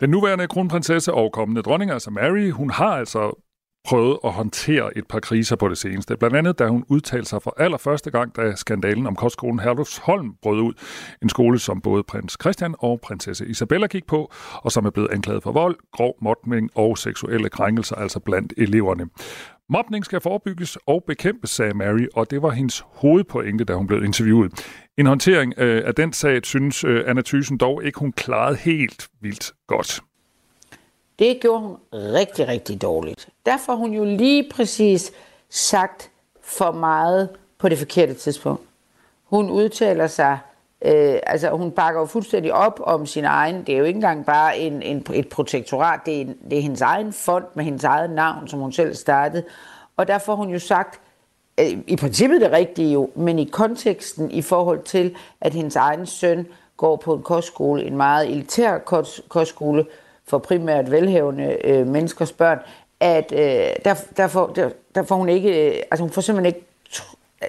[0.01, 3.41] Den nuværende kronprinsesse og kommende dronning, altså Mary, hun har altså
[3.85, 6.17] prøvet at håndtere et par kriser på det seneste.
[6.17, 10.61] Blandt andet, da hun udtalte sig for allerførste gang, da skandalen om kostskolen Herlufsholm brød
[10.61, 10.73] ud.
[11.23, 15.11] En skole, som både prins Christian og prinsesse Isabella gik på, og som er blevet
[15.13, 19.07] anklaget for vold, grov mobning og seksuelle krænkelser, altså blandt eleverne.
[19.71, 24.05] Mobning skal forebygges og bekæmpes, sagde Mary, og det var hendes hovedpointe, da hun blev
[24.05, 24.53] interviewet.
[24.99, 29.09] En håndtering øh, af den sag, synes øh, Anna Thyssen dog ikke, hun klarede helt
[29.21, 30.01] vildt godt.
[31.19, 33.29] Det gjorde hun rigtig, rigtig dårligt.
[33.47, 35.13] Derfor har hun jo lige præcis
[35.51, 36.11] sagt
[36.43, 37.29] for meget
[37.59, 38.63] på det forkerte tidspunkt.
[39.25, 40.39] Hun udtaler sig,
[40.83, 44.27] øh, altså hun bakker jo fuldstændig op om sin egen, det er jo ikke engang
[44.27, 47.85] bare en, en, et protektorat, det er, en, det er hendes egen fond med hendes
[47.85, 49.45] eget navn, som hun selv startede.
[49.97, 51.01] Og derfor har hun jo sagt,
[51.61, 56.07] øh, i princippet det rigtige jo, men i konteksten i forhold til, at hendes egen
[56.07, 58.79] søn går på en kostskole, en meget elitær
[59.29, 59.87] kostskole,
[60.29, 62.59] for primært velhævende øh, menneskers børn,
[63.01, 66.55] at øh, der, der, får, der, der får hun ikke, øh, altså hun får simpelthen
[66.55, 66.67] ikke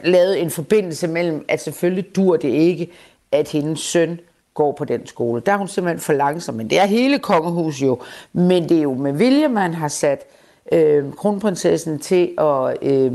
[0.03, 2.91] lavet en forbindelse mellem, at selvfølgelig dur det ikke,
[3.31, 4.19] at hendes søn
[4.53, 5.41] går på den skole.
[5.45, 7.99] Der er hun simpelthen for langsom, men det er hele kongehus jo.
[8.33, 10.25] Men det er jo med vilje, man har sat
[10.71, 13.11] øh, kronprinsessen til at øh,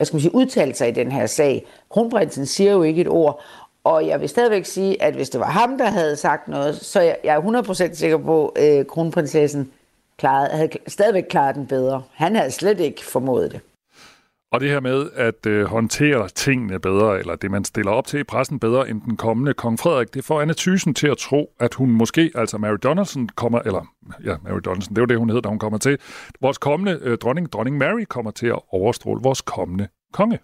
[0.00, 1.66] hvad skal man sige, udtale sig i den her sag.
[1.90, 3.42] Kronprinsen siger jo ikke et ord,
[3.84, 7.00] og jeg vil stadigvæk sige, at hvis det var ham, der havde sagt noget, så
[7.00, 9.72] jeg, jeg er 100% sikker på, at øh, kronprinsessen
[10.18, 12.02] klarede, havde stadigvæk klaret den bedre.
[12.12, 13.60] Han havde slet ikke formået det.
[14.52, 18.20] Og det her med at øh, håndtere tingene bedre, eller det man stiller op til
[18.20, 21.52] i pressen bedre end den kommende kong Frederik, det får Anne Thyssen til at tro,
[21.60, 23.86] at hun måske, altså Mary Donaldson kommer, eller
[24.24, 25.98] ja, Mary Donaldson, det var det, hun hed, da hun kommer til,
[26.40, 30.38] vores kommende øh, dronning, dronning Mary, kommer til at overstråle vores kommende konge.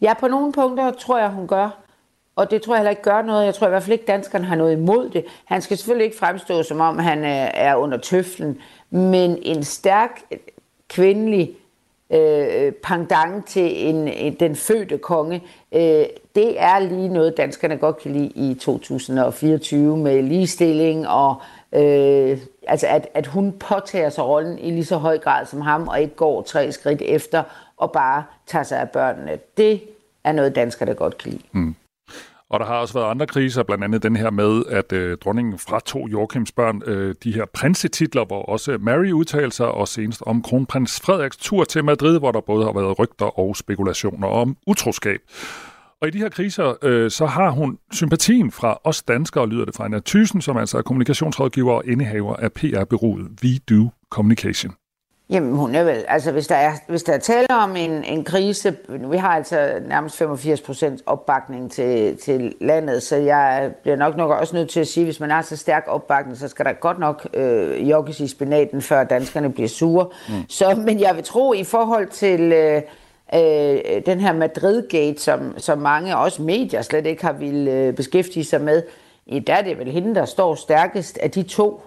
[0.00, 1.85] Ja, på nogle punkter tror jeg, hun gør.
[2.36, 3.46] Og det tror jeg heller ikke gør noget.
[3.46, 5.24] Jeg tror i hvert fald ikke, danskerne har noget imod det.
[5.44, 8.58] Han skal selvfølgelig ikke fremstå, som om han øh, er under tøflen.
[8.90, 10.22] Men en stærk
[10.88, 11.56] kvindelig
[12.10, 17.98] øh, pendant til en, en, den fødte konge, øh, det er lige noget, danskerne godt
[17.98, 21.34] kan lide i 2024 med ligestilling og
[21.72, 25.88] øh, altså at, at hun påtager sig rollen i lige så høj grad som ham
[25.88, 27.42] og ikke går tre skridt efter
[27.76, 29.38] og bare tager sig af børnene.
[29.56, 29.80] Det
[30.24, 31.42] er noget, danskerne godt kan lide.
[31.52, 31.74] Mm.
[32.50, 35.58] Og der har også været andre kriser, blandt andet den her med, at øh, dronningen
[35.58, 40.42] fratog Joachims børn øh, de her prinsetitler, hvor også Mary udtalte sig, og senest om
[40.42, 45.20] kronprins Frederiks tur til Madrid, hvor der både har været rygter og spekulationer om utroskab.
[46.02, 49.74] Og i de her kriser, øh, så har hun sympatien fra os danskere, lyder det
[49.74, 54.72] fra Anna Thyssen, som altså er kommunikationsrådgiver og indehaver af PR-byrået We Do Communication.
[55.30, 58.24] Jamen, hun er vel, altså hvis der er, hvis der er tale om en, en
[58.24, 64.16] krise, vi har altså nærmest 85 procent opbakning til, til landet, så jeg bliver nok
[64.16, 66.72] nok også nødt til at sige, hvis man har så stærk opbakning, så skal der
[66.72, 70.06] godt nok øh, jokkes i spinaten, før danskerne bliver sure.
[70.28, 70.34] Mm.
[70.48, 72.82] Så, men jeg vil tro, i forhold til øh,
[73.34, 78.44] øh, den her Madrid-gate, som, som mange, også medier, slet ikke har ville øh, beskæftige
[78.44, 78.82] sig med,
[79.46, 81.80] der er det vel hende, der står stærkest af de to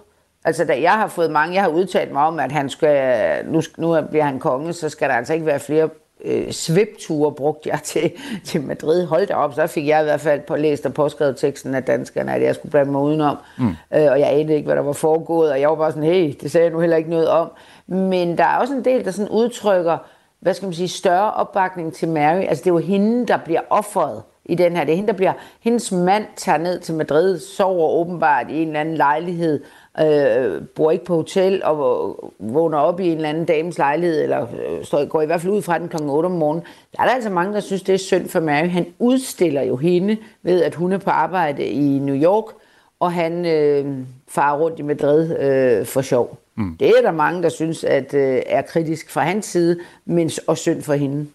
[0.45, 3.61] Altså, da jeg har fået mange, jeg har udtalt mig om, at han skal, nu,
[3.77, 5.89] nu bliver han konge, så skal der altså ikke være flere
[6.25, 8.11] øh, svipture, brugte jeg til,
[8.45, 9.05] til Madrid.
[9.05, 11.83] Hold da op, så fik jeg i hvert fald på, læst og påskrevet teksten af
[11.83, 13.37] danskerne, at jeg skulle blande mig udenom.
[13.57, 13.67] Mm.
[13.67, 16.33] Øh, og jeg anede ikke, hvad der var foregået, og jeg var bare sådan, hey,
[16.41, 17.51] det sagde jeg nu heller ikke noget om.
[17.87, 19.97] Men der er også en del, der sådan udtrykker,
[20.39, 22.41] hvad skal man sige, større opbakning til Mary.
[22.41, 24.83] Altså, det er jo hende, der bliver offeret i den her.
[24.83, 28.67] Det er hende, der bliver, hendes mand tager ned til Madrid, sover åbenbart i en
[28.67, 29.63] eller anden lejlighed,
[30.01, 34.41] øh, bor ikke på hotel og vågner op i en eller anden dames lejlighed, eller
[34.41, 35.97] øh, står, går i hvert fald ud fra den kl.
[36.01, 36.63] 8 om morgenen.
[36.95, 38.67] Der er der altså mange, der synes, det er synd for Mary.
[38.67, 42.45] Han udstiller jo hende ved, at hun er på arbejde i New York,
[42.99, 43.97] og han øh,
[44.27, 46.37] farer rundt i Madrid øh, for sjov.
[46.55, 46.77] Mm.
[46.79, 50.57] Det er der mange, der synes, at øh, er kritisk fra hans side, men og
[50.57, 51.27] synd for hende.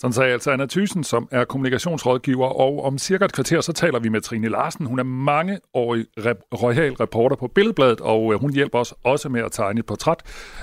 [0.00, 3.98] Sådan sagde altså Anna Thyssen, som er kommunikationsrådgiver, og om cirka et kvarter, så taler
[3.98, 4.86] vi med Trine Larsen.
[4.86, 9.40] Hun er mangeårig rep- royal reporter på Billedbladet, og øh, hun hjælper os også med
[9.40, 10.22] at tegne et portræt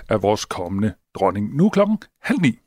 [0.10, 1.56] af vores kommende dronning.
[1.56, 2.60] Nu er klokken halv ni.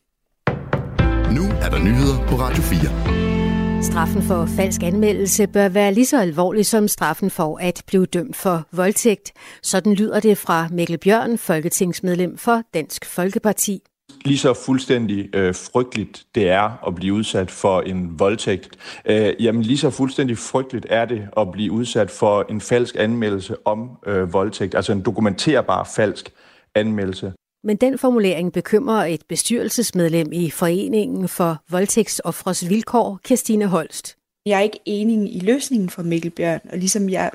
[1.37, 3.83] Nu er der nyheder på Radio 4.
[3.83, 8.37] Straffen for falsk anmeldelse bør være lige så alvorlig som straffen for at blive dømt
[8.37, 9.33] for voldtægt.
[9.63, 13.83] Sådan lyder det fra Mikkel Bjørn, folketingsmedlem for Dansk Folkeparti
[14.25, 18.69] lige så fuldstændig øh, frygteligt det er at blive udsat for en voldtægt,
[19.05, 23.57] øh, jamen lige så fuldstændig frygteligt er det at blive udsat for en falsk anmeldelse
[23.67, 26.33] om øh, voldtægt, altså en dokumenterbar falsk
[26.75, 27.33] anmeldelse.
[27.65, 34.17] Men den formulering bekymrer et bestyrelsesmedlem i Foreningen for Voldtægtsoffres Vilkår, Kirstine Holst.
[34.47, 37.31] Jeg er ikke enig i løsningen for Mikkel Bjørn, og ligesom jeg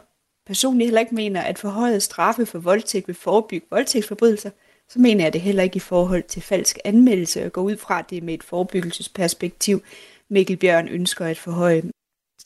[0.48, 4.50] personligt heller ikke mener, at forhøjet straffe for voldtægt vil forebygge voldtægtsforbrydelser,
[4.90, 8.02] så mener jeg det heller ikke i forhold til falsk anmeldelse og går ud fra
[8.02, 9.82] det med et forebyggelsesperspektiv.
[10.30, 11.84] Mikkel Bjørn ønsker at forhøje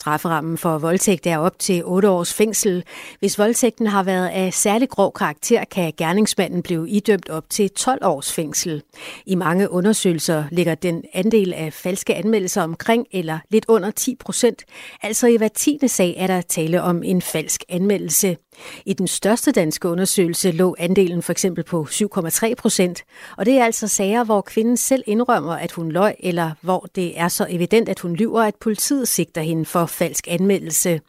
[0.01, 2.83] Strafferammen for voldtægt er op til 8 års fængsel.
[3.19, 8.05] Hvis voldtægten har været af særlig grov karakter, kan gerningsmanden blive idømt op til 12
[8.05, 8.83] års fængsel.
[9.25, 14.63] I mange undersøgelser ligger den andel af falske anmeldelser omkring eller lidt under 10 procent.
[15.01, 18.37] Altså i hver tiende sag er der tale om en falsk anmeldelse.
[18.85, 23.03] I den største danske undersøgelse lå andelen for eksempel på 7,3 procent,
[23.37, 27.19] og det er altså sager, hvor kvinden selv indrømmer, at hun løg, eller hvor det
[27.19, 31.01] er så evident, at hun lyver, at politiet sigter hende for falsk anmeldelse.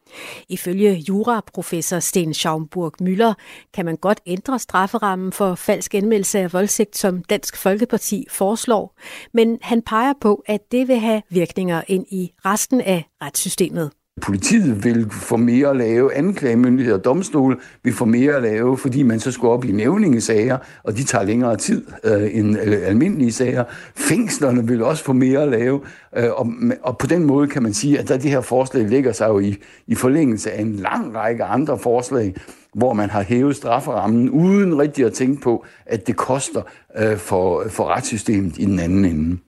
[0.48, 3.34] Ifølge juraprofessor Sten Schaumburg Müller
[3.74, 8.98] kan man godt ændre strafferammen for falsk anmeldelse af voldsigt, som Dansk Folkeparti foreslår,
[9.32, 13.90] men han peger på, at det vil have virkninger ind i resten af retssystemet.
[14.22, 19.02] Politiet vil få mere at lave, anklagemyndighed og domstol vil få mere at lave, fordi
[19.02, 23.32] man så skulle op i nævningesager, og de tager længere tid øh, end øh, almindelige
[23.32, 23.64] sager.
[23.96, 25.80] Fængslerne vil også få mere at lave,
[26.16, 26.52] øh, og,
[26.82, 29.38] og på den måde kan man sige, at der det her forslag ligger sig jo
[29.38, 29.56] i,
[29.86, 32.34] i forlængelse af en lang række andre forslag,
[32.74, 36.62] hvor man har hævet strafferammen, uden rigtig at tænke på, at det koster
[36.98, 39.38] øh, for, for retssystemet i den anden ende.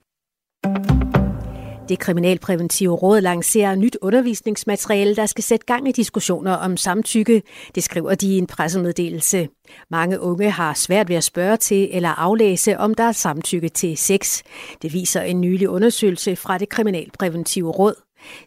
[1.89, 7.41] Det kriminalpræventive råd lancerer nyt undervisningsmateriale, der skal sætte gang i diskussioner om samtykke.
[7.75, 9.49] Det skriver de i en pressemeddelelse.
[9.89, 13.97] Mange unge har svært ved at spørge til eller aflæse, om der er samtykke til
[13.97, 14.41] sex.
[14.81, 17.95] Det viser en nylig undersøgelse fra det kriminalpræventive råd.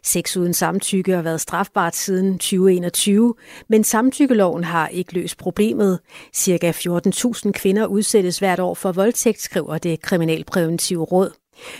[0.03, 3.33] Sex uden samtykke har været strafbart siden 2021,
[3.69, 5.99] men samtykkeloven har ikke løst problemet.
[6.33, 11.31] Cirka 14.000 kvinder udsættes hvert år for voldtægt, skriver det kriminalpræventive råd.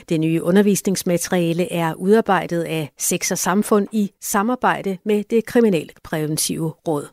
[0.10, 7.08] Det nye undervisningsmateriale er udarbejdet af Sex og Samfund i samarbejde med det kriminalpræventive råd.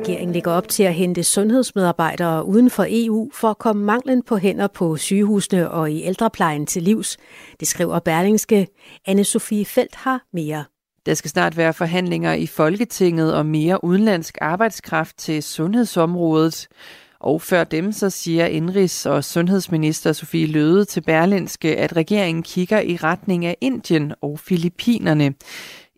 [0.00, 4.36] Regeringen ligger op til at hente sundhedsmedarbejdere uden for EU for at komme manglen på
[4.36, 7.16] hænder på sygehusene og i ældreplejen til livs.
[7.60, 8.66] Det skriver Berlingske.
[9.08, 10.64] Anne-Sophie Felt har mere.
[11.06, 16.68] Der skal snart være forhandlinger i Folketinget om mere udenlandsk arbejdskraft til sundhedsområdet.
[17.20, 22.80] Og før dem så siger indrigs- og sundhedsminister Sofie Løde til Berlinske, at regeringen kigger
[22.80, 25.34] i retning af Indien og Filippinerne.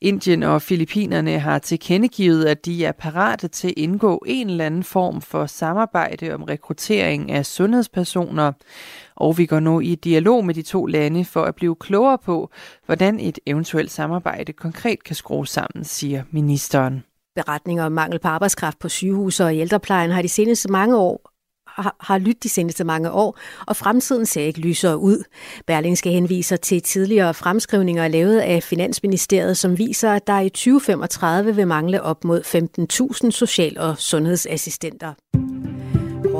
[0.02, 4.84] Indien og Filippinerne har tilkendegivet, at de er parate til at indgå en eller anden
[4.84, 8.52] form for samarbejde om rekruttering af sundhedspersoner.
[9.16, 12.50] Og vi går nu i dialog med de to lande for at blive klogere på,
[12.86, 17.02] hvordan et eventuelt samarbejde konkret kan skrues sammen, siger ministeren.
[17.36, 21.32] Beretninger om mangel på arbejdskraft på sygehuse og i ældreplejen har de seneste mange år
[21.76, 25.24] har, har lyttet de seneste mange år, og fremtiden ser ikke lysere ud.
[25.66, 31.68] Berlingske henviser til tidligere fremskrivninger lavet af Finansministeriet, som viser, at der i 2035 vil
[31.68, 32.40] mangle op mod
[33.24, 35.14] 15.000 social- og sundhedsassistenter.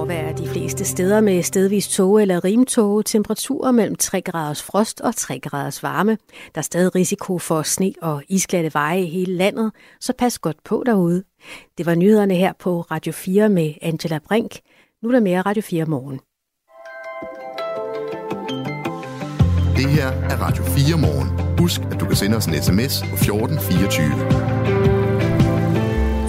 [0.02, 5.16] Gråvejr de fleste steder med stedvis tåge eller rimtåge Temperaturer mellem 3 graders frost og
[5.16, 6.18] 3 graders varme.
[6.54, 10.56] Der er stadig risiko for sne og isglatte veje i hele landet, så pas godt
[10.64, 11.24] på derude.
[11.78, 14.58] Det var nyhederne her på Radio 4 med Angela Brink.
[15.02, 16.20] Nu er der mere Radio 4 morgen.
[19.76, 21.58] Det her er Radio 4 morgen.
[21.58, 24.51] Husk, at du kan sende os en sms på 1424.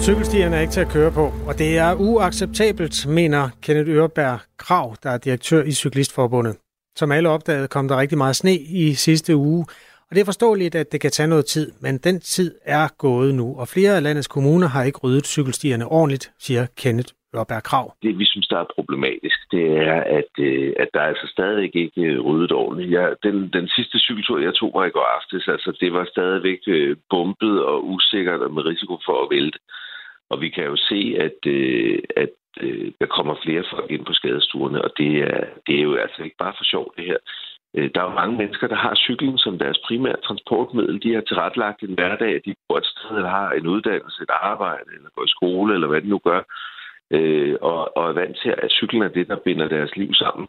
[0.08, 4.86] Cykelstierne er ikke til at køre på, og det er uacceptabelt, mener Kenneth Øreberg Krav,
[5.02, 6.54] der er direktør i Cyklistforbundet.
[6.96, 9.64] Som alle opdagede, kom der rigtig meget sne i sidste uge,
[10.08, 13.34] og det er forståeligt, at det kan tage noget tid, men den tid er gået
[13.34, 17.86] nu, og flere af landets kommuner har ikke ryddet cykelstierne ordentligt, siger Kenneth Ørberg Krav.
[18.02, 21.26] Det, vi synes, der er problematisk, det er, at, øh, at der altså er altså
[21.36, 22.90] stadigvæk ikke ryddet ordentligt.
[22.92, 26.62] Jeg, den, den sidste cykeltur, jeg tog mig i går aftes, altså det var stadigvæk
[26.66, 29.58] øh, bumpet og usikkert og med risiko for at vælte.
[30.30, 34.12] Og vi kan jo se, at, øh, at øh, der kommer flere folk ind på
[34.12, 37.16] skadestuerne, og det er, det er jo altså ikke bare for sjov det her.
[37.76, 41.02] Øh, der er jo mange mennesker, der har cyklen som deres primære transportmiddel.
[41.02, 44.90] De har tilrettelagt en hverdag, de bor et sted, eller har en uddannelse, et arbejde,
[44.96, 46.42] eller går i skole, eller hvad de nu gør,
[47.10, 50.46] øh, og, og er vant til, at cyklen er det, der binder deres liv sammen.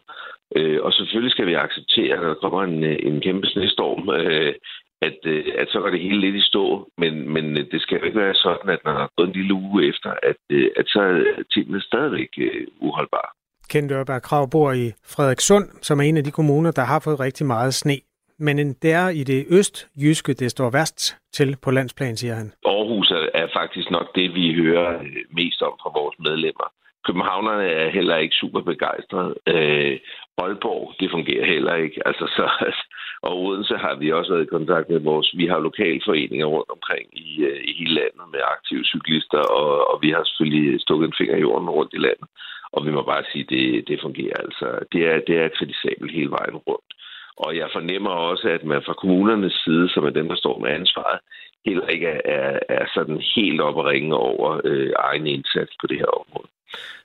[0.56, 4.54] Øh, og selvfølgelig skal vi acceptere, at der kommer en, øh, en kæmpe snestorm, øh,
[5.02, 8.04] at, øh, at så går det hele lidt i stå, men, men det skal jo
[8.04, 10.86] ikke være sådan, at når der er gået en lille uge efter, at, øh, at
[10.86, 13.30] så er tingene stadigvæk øh, uholdbare.
[13.70, 17.20] Kent Ørberg Krav bor i Frederikssund, som er en af de kommuner, der har fået
[17.20, 17.98] rigtig meget sne.
[18.38, 22.52] Men det er i det østjyske, det står værst til på landsplan, siger han.
[22.64, 26.68] Aarhus er, er faktisk nok det, vi hører mest om fra vores medlemmer.
[27.06, 29.34] Københavnerne er heller ikke super begejstrede.
[29.52, 29.98] Øh,
[30.38, 31.98] Aalborg, det fungerer heller ikke.
[32.08, 32.46] Altså, så,
[33.26, 35.28] og Odense har vi også været i kontakt med vores...
[35.40, 39.96] Vi har lokalforeninger rundt omkring i, øh, i hele landet med aktive cyklister, og, og
[40.02, 42.28] vi har selvfølgelig stukket en finger i jorden rundt i landet.
[42.72, 44.36] Og vi må bare sige, at det, det fungerer.
[44.44, 46.90] Altså, det er, det er kritisabelt hele vejen rundt.
[47.36, 50.70] Og jeg fornemmer også, at man fra kommunernes side, som er dem, der står med
[50.70, 51.20] ansvaret,
[51.66, 55.86] heller ikke er, er, er sådan helt op og ringe over øh, egen indsats på
[55.86, 56.48] det her område.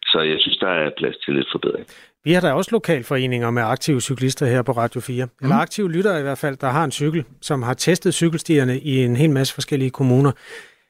[0.03, 1.87] Så jeg synes, der er plads til lidt forbedring.
[2.23, 5.25] Vi har da også lokalforeninger med aktive cyklister her på Radio 4.
[5.25, 5.31] Mm.
[5.41, 9.03] Eller aktive lyttere i hvert fald, der har en cykel, som har testet cykelstierne i
[9.03, 10.31] en hel masse forskellige kommuner.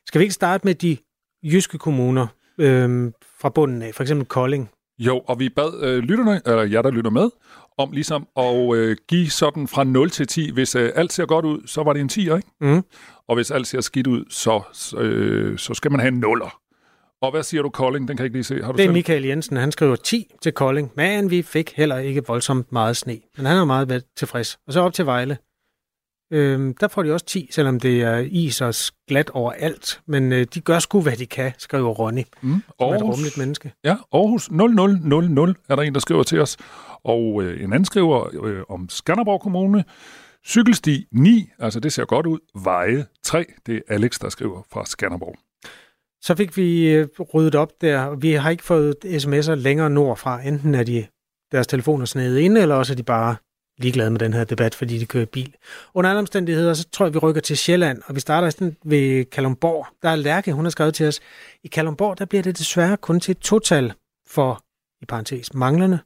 [0.05, 0.97] Skal vi ikke starte med de
[1.43, 4.69] jyske kommuner øh, fra bunden af, for eksempel Kolding?
[4.99, 7.29] Jo, og vi bad øh, lytterne, eller jer, der lytter med,
[7.77, 10.51] om ligesom at øh, give sådan fra 0 til 10.
[10.51, 12.41] Hvis øh, alt ser godt ud, så var det en 10, ikke?
[12.61, 12.83] Mm.
[13.27, 14.61] Og hvis alt ser skidt ud, så,
[14.97, 16.60] øh, så skal man have en nuller.
[17.21, 18.07] Og hvad siger du, Kolding?
[18.07, 18.61] Den kan jeg ikke lige se.
[18.63, 18.93] Har du det er selv?
[18.93, 19.57] Michael Jensen.
[19.57, 23.19] Han skriver 10 til Kolding, men vi fik heller ikke voldsomt meget sne.
[23.37, 24.59] Men han er meget tilfreds.
[24.67, 25.37] Og så op til Vejle.
[26.33, 28.73] Øhm, der får de også 10, selvom det er is og
[29.07, 30.01] glat overalt.
[30.05, 32.23] Men øh, de gør sgu, hvad de kan, skriver Ronny.
[32.41, 32.63] Mm.
[32.79, 33.73] Aarhus, er et rummeligt menneske.
[33.83, 36.57] Ja, Aarhus 0000 er der en, der skriver til os.
[37.03, 39.83] Og øh, en anden skriver øh, om Skanderborg Kommune.
[40.47, 42.39] Cykelsti 9, altså det ser godt ud.
[42.63, 45.35] Veje 3, det er Alex, der skriver fra Skanderborg.
[46.21, 48.15] Så fik vi øh, ryddet op der.
[48.15, 50.41] Vi har ikke fået sms'er længere nordfra.
[50.41, 51.07] Enten er de
[51.51, 53.35] deres telefoner snedet inde, eller også er de bare
[53.77, 55.55] ligeglade med den her debat, fordi de kører bil.
[55.93, 59.25] Under alle omstændigheder, så tror jeg, vi rykker til Sjælland, og vi starter sådan ved
[59.25, 59.87] Kalumborg.
[60.01, 61.19] Der er Lærke, hun har skrevet til os.
[61.63, 63.93] I Kalumborg, der bliver det desværre kun til et total
[64.27, 64.63] for,
[65.01, 65.99] i parentes, manglende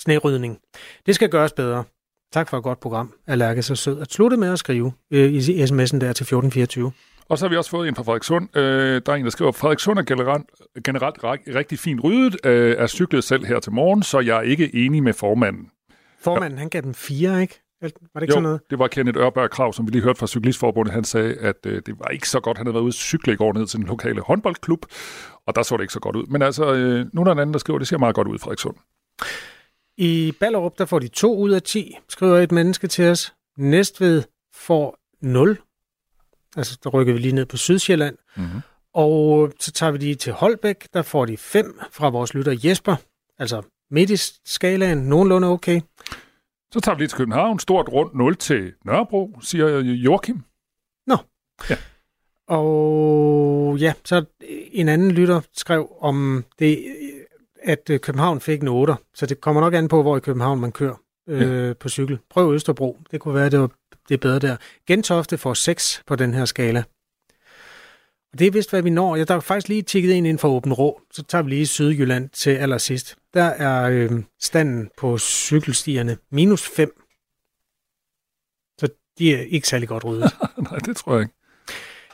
[0.00, 0.58] snerydning.
[1.06, 1.84] Det skal gøres bedre.
[2.32, 5.32] Tak for et godt program, er Lærke så sød at slutte med at skrive øh,
[5.32, 6.92] i sms'en der til 1424.
[7.28, 8.56] Og så har vi også fået en fra Frederikssund.
[8.56, 10.46] Øh, der er en, der skriver, Frederikssund er generelt,
[10.84, 12.46] generelt rigtig fint ryddet.
[12.46, 15.70] Øh, er cyklet selv her til morgen, så jeg er ikke enig med formanden.
[16.20, 16.58] Formanden, ja.
[16.58, 17.62] han gav dem fire, ikke?
[17.82, 18.60] Var det ikke jo, sådan noget?
[18.70, 20.94] det var Kenneth Ørberg Krav, som vi lige hørte fra Cyklistforbundet.
[20.94, 22.56] Han sagde, at øh, det var ikke så godt.
[22.56, 24.86] Han havde været ude at cykle i går ned til den lokale håndboldklub,
[25.46, 26.26] og der så det ikke så godt ud.
[26.26, 28.38] Men altså, øh, nu er der en anden, der skriver, det ser meget godt ud,
[28.38, 28.76] Frederikssund.
[29.96, 33.34] I Ballerup, der får de to ud af 10, skriver et menneske til os.
[33.58, 34.22] Næstved
[34.54, 35.58] får 0
[36.56, 38.16] Altså, der rykker vi lige ned på Sydsjælland.
[38.36, 38.60] Mm-hmm.
[38.94, 40.88] Og så tager vi lige til Holbæk.
[40.92, 42.96] Der får de fem fra vores lytter Jesper.
[43.38, 44.98] Altså midt i skalaen.
[44.98, 45.80] Nogenlunde okay.
[46.72, 47.58] Så tager vi lige til København.
[47.58, 50.42] Stort rundt 0 til Nørrebro, siger Joachim.
[51.06, 51.16] Nå.
[51.70, 51.76] Ja.
[52.48, 54.24] Og ja, så
[54.72, 56.84] en anden lytter skrev om det,
[57.62, 58.94] at København fik en 8.
[59.14, 60.94] Så det kommer nok an på, hvor i København man kører
[61.28, 61.72] øh, ja.
[61.72, 62.18] på cykel.
[62.30, 62.98] Prøv Østerbro.
[63.10, 63.70] Det kunne være, det var
[64.08, 64.56] det er bedre der.
[64.86, 66.82] Gentofte får 6 på den her skala.
[68.32, 69.16] Og det er vist, hvad vi når.
[69.16, 71.00] Jeg har faktisk lige tikket ind inden for Åben Rå.
[71.12, 73.16] Så tager vi lige Sydjylland til allersidst.
[73.34, 74.10] Der er øh,
[74.40, 77.02] standen på cykelstierne minus 5.
[78.80, 78.88] Så
[79.18, 80.32] de er ikke særlig godt ryddet.
[80.70, 81.34] Nej, det tror jeg ikke.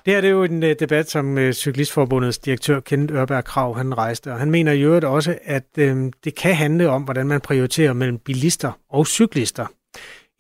[0.06, 3.76] Det her det er jo en uh, debat, som uh, Cyklistforbundets direktør Kent Ørberg Krav
[3.76, 7.26] han rejste, og han mener i øvrigt også, at uh, det kan handle om, hvordan
[7.26, 9.66] man prioriterer mellem bilister og cyklister.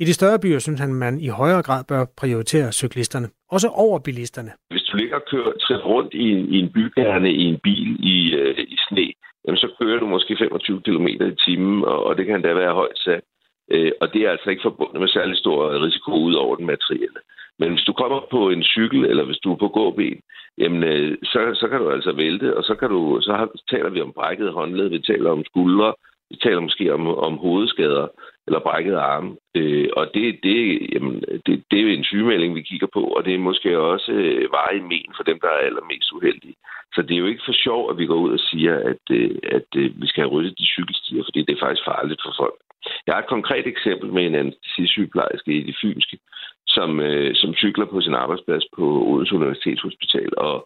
[0.02, 3.98] I de større byer synes han, man i højere grad bør prioritere cyklisterne, også over
[3.98, 4.50] bilisterne.
[4.70, 8.34] Hvis du ligger og kører rundt i en, i en bykerne i en bil i,
[8.34, 9.06] øh, i sne,
[9.44, 12.74] jamen så kører du måske 25 km i timen, og, og det kan da være
[12.74, 13.24] højt sat.
[13.70, 17.20] Øh, og det er altså ikke forbundet med særlig stor risiko ud over den materielle.
[17.58, 20.20] Men hvis du kommer på en cykel, eller hvis du er på gåben,
[20.58, 23.90] jamen, øh, så, så kan du altså vælte, og så, kan du, så har, taler
[23.90, 25.94] vi om brækket håndled, vi taler om skuldre,
[26.30, 28.06] vi taler måske om, om hovedskader
[28.48, 29.30] eller brækket arme.
[29.58, 30.58] Øh, og det, det,
[30.92, 31.14] jamen,
[31.46, 34.44] det, det er jo en sygemelding, vi kigger på, og det er måske også øh,
[34.58, 36.56] veje men for dem, der er allermest uheldige.
[36.94, 39.36] Så det er jo ikke for sjov, at vi går ud og siger, at, øh,
[39.56, 42.58] at øh, vi skal have ryddet de cykelstier, fordi det er faktisk farligt for folk.
[43.06, 46.18] Jeg har et konkret eksempel med en anestesisygeplejerske i det fynske,
[46.66, 50.56] som, øh, som cykler på sin arbejdsplads på Odense Universitetshospital, og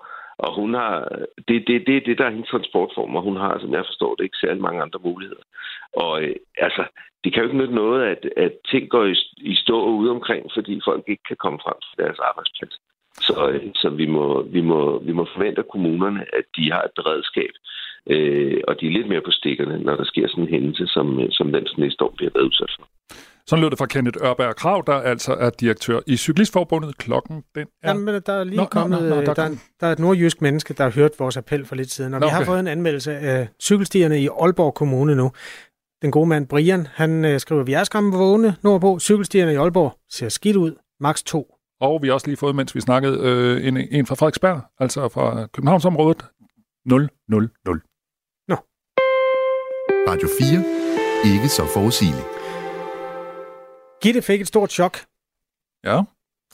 [0.47, 0.95] Og hun har,
[1.49, 4.15] det, det, det er det, der er hendes transportform, og hun har, som jeg forstår
[4.15, 5.45] det, ikke særlig mange andre muligheder.
[6.05, 6.83] Og øh, altså,
[7.25, 10.43] det kan jo ikke nytte noget, at, at ting går i, i stå ude omkring,
[10.57, 12.75] fordi folk ikke kan komme frem til deres arbejdsplads.
[13.27, 16.83] Så, øh, så vi, må, vi, må, vi må forvente af kommunerne, at de har
[16.83, 17.53] et beredskab,
[18.11, 21.21] øh, og de er lidt mere på stikkerne, når der sker sådan en hændelse, som,
[21.21, 22.87] øh, som den næste år bliver været udsat for.
[23.47, 26.99] Sådan lød det fra Kenneth Ørberg Krav, der altså er direktør i Cyklistforbundet.
[26.99, 27.89] Klokken, den er...
[27.89, 29.03] Jamen, der er lige nå, kommet...
[29.03, 29.49] Nå, nå, nå, der, der,
[29.81, 32.27] der er et nordjysk menneske, der har hørt vores appel for lidt siden, og nå,
[32.27, 32.47] vi har okay.
[32.47, 35.31] fået en anmeldelse af cykelstierne i Aalborg Kommune nu.
[36.03, 38.99] Den gode mand Brian, han øh, skriver, vi er skræmme vågne nordpå.
[38.99, 40.75] Cykelstierne i Aalborg ser skidt ud.
[41.01, 41.55] Max 2.
[41.81, 45.09] Og vi har også lige fået, mens vi snakkede, øh, en, en fra Frederiksberg, altså
[45.09, 46.25] fra Københavnsområdet.
[46.87, 47.09] 000.
[48.49, 48.57] Nå.
[50.09, 51.35] Radio 4.
[51.35, 52.27] Ikke så forudsigeligt.
[54.03, 54.99] Gitte fik et stort chok.
[55.85, 56.03] Ja.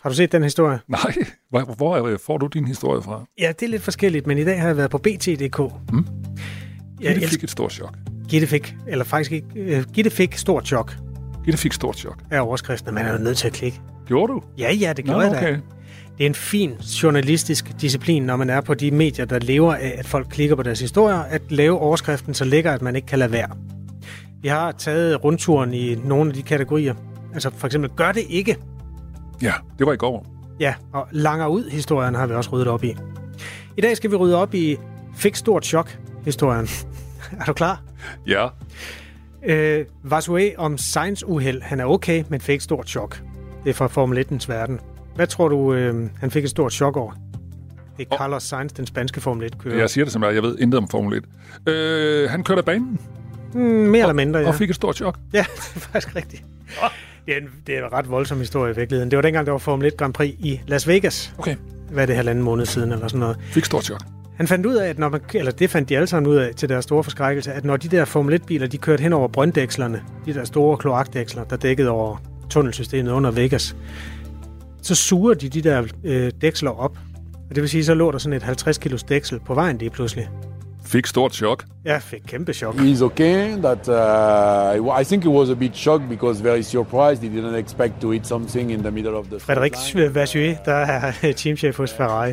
[0.03, 0.80] Har du set den historie?
[0.88, 1.14] Nej.
[1.51, 3.24] Hvor, hvor får du din historie fra?
[3.38, 5.59] Ja, det er lidt forskelligt, men i dag har jeg været på BT.dk.
[5.92, 6.07] Mm.
[7.01, 7.94] Gitte fik et stort chok.
[8.28, 10.96] Gitte fik, eller faktisk ikke, uh, Gitte fik stort chok.
[11.44, 12.22] Gitte fik stort chok.
[12.30, 13.80] Af overskriften, man er jo nødt til at klikke.
[14.07, 14.42] Gjorde du?
[14.59, 15.38] Ja, ja, det gjorde Nå, jeg da.
[15.38, 15.59] Okay.
[16.18, 16.72] Det er en fin
[17.03, 20.62] journalistisk disciplin, når man er på de medier, der lever af, at folk klikker på
[20.62, 23.49] deres historier, at lave overskriften så lækker, at man ikke kan lade være.
[24.42, 26.94] Vi har taget rundturen i nogle af de kategorier.
[27.34, 28.57] Altså for eksempel, gør det ikke.
[29.42, 30.26] Ja, det var i går.
[30.61, 32.96] Ja, og langer ud historien har vi også ryddet op i.
[33.76, 34.76] I dag skal vi rydde op i
[35.16, 36.68] fik stort chok historien.
[37.41, 37.83] er du klar?
[38.26, 38.49] Ja.
[39.47, 41.62] Øh, Vasue om science uheld.
[41.62, 43.22] Han er okay, men fik stort chok.
[43.64, 44.81] Det er fra Formel 1'ens verden.
[45.14, 47.12] Hvad tror du, øh, han fik et stort chok over?
[47.99, 49.76] Det er Carlos Sainz, den spanske Formel 1-kører.
[49.79, 51.22] Jeg siger det som jeg, jeg ved intet om Formel
[51.66, 51.72] 1.
[51.72, 53.01] Øh, han kørte af banen.
[53.55, 54.49] Mm, mere og, eller mindre, ja.
[54.49, 55.18] Og fik et stort chok.
[55.33, 56.45] Ja, det er faktisk rigtigt.
[57.26, 59.11] Det er, en, det er en ret voldsom historie i virkeligheden.
[59.11, 61.35] Det var dengang, der var Formel 1 Grand Prix i Las Vegas.
[61.39, 61.57] Okay.
[61.91, 63.37] Hvad er det, halvanden måned siden eller sådan noget.
[63.43, 64.01] Fik stort chok.
[64.39, 66.55] Han fandt ud af, at når man, eller det fandt de alle sammen ud af
[66.55, 70.03] til deres store forskrækkelse, at når de der Formel 1-biler, de kørte hen over brønddækslerne,
[70.26, 72.16] de der store kloakdæksler, der dækkede over
[72.51, 73.76] tunnelsystemet under Vegas,
[74.82, 76.99] så suger de de der øh, dæksler op.
[77.51, 79.91] Og det vil sige, så lå der sådan et 50 kilos dæksel på vejen lige
[79.91, 80.28] pludselig.
[80.89, 81.64] Fik stort chok.
[81.84, 82.74] Ja, fik kæmpe chok.
[82.74, 83.57] He's okay.
[83.57, 87.22] That uh, I think it was a bit shocked because very surprised.
[87.22, 89.41] He didn't expect to eat something in the middle of the.
[89.41, 89.74] Frederik
[90.14, 91.12] Vassue, der er
[91.43, 92.32] teamchef hos Ferrari.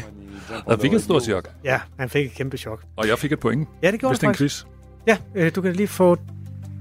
[0.69, 1.49] Han fik et stort chok.
[1.63, 2.81] Ja, han fik et kæmpe chok.
[2.95, 3.67] Og jeg fik et point.
[3.83, 4.63] Ja, det gjorde Hvis det er en quiz.
[5.07, 6.17] Ja, øh, du kan lige få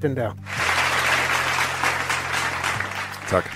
[0.03, 0.31] den der.
[3.29, 3.51] Tak.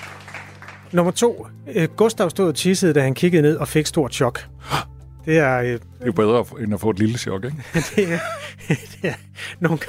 [0.91, 1.47] Nummer to.
[1.75, 4.45] Øh, Gustav stod og tissede, da han kiggede ned og fik stort chok.
[5.29, 5.57] Det er...
[5.57, 7.57] Øh, det er jo bedre end at få et lille chok, ikke?
[7.95, 8.19] det er...
[8.67, 9.13] det er
[9.59, 9.79] nogle...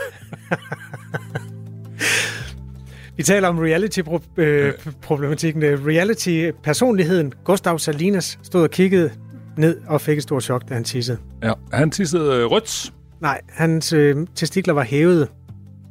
[3.16, 5.62] Vi taler om reality-problematikken.
[5.62, 7.32] Øh, reality-personligheden.
[7.44, 9.10] Gustav Salinas stod og kiggede
[9.56, 11.18] ned og fik et stort chok, da han tissede.
[11.42, 12.92] Ja, han tissede øh, rødt.
[13.20, 15.28] Nej, hans øh, testikler var hævet.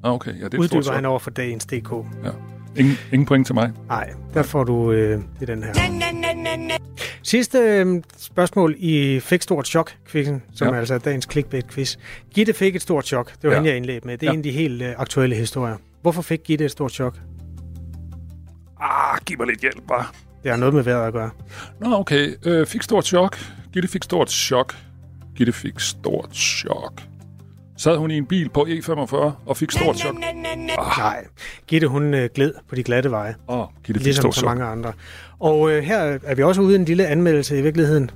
[0.03, 0.39] Ah, okay.
[0.39, 1.91] Ja, det er Uddyber han over for dagens DK.
[2.23, 2.29] Ja.
[2.77, 3.71] Ingen, ingen point til mig.
[3.87, 5.73] Nej, der får du øh, det den her.
[7.23, 10.73] Sidste øh, spørgsmål i Fik Stort Chok-quizzen, som ja.
[10.73, 11.97] er altså dagens clickbait-quiz.
[12.33, 13.31] Gitte fik et stort chok.
[13.31, 13.55] Det var ja.
[13.55, 14.17] hende, jeg indledte med.
[14.17, 14.33] Det er ja.
[14.33, 15.77] en af de helt øh, aktuelle historier.
[16.01, 17.19] Hvorfor fik Gitte et stort chok?
[18.81, 20.05] Ah, giv mig lidt hjælp, bare.
[20.43, 21.29] Det har noget med vejret at gøre.
[21.81, 22.35] Nå, okay.
[22.45, 23.37] Øh, fik stort chok.
[23.73, 24.75] Gitte fik stort chok.
[25.35, 27.01] Gitte fik stort chok.
[27.79, 29.15] Sad hun i en bil på E45
[29.45, 30.15] og fik stort chok?
[30.77, 30.97] Ah.
[30.97, 31.25] Nej,
[31.67, 33.35] Gitte hun øh, gled på de glatte veje.
[33.47, 34.93] Oh, Gitte fik ligesom så mange andre.
[35.39, 38.11] Og øh, her er vi også ude i en lille anmeldelse i virkeligheden.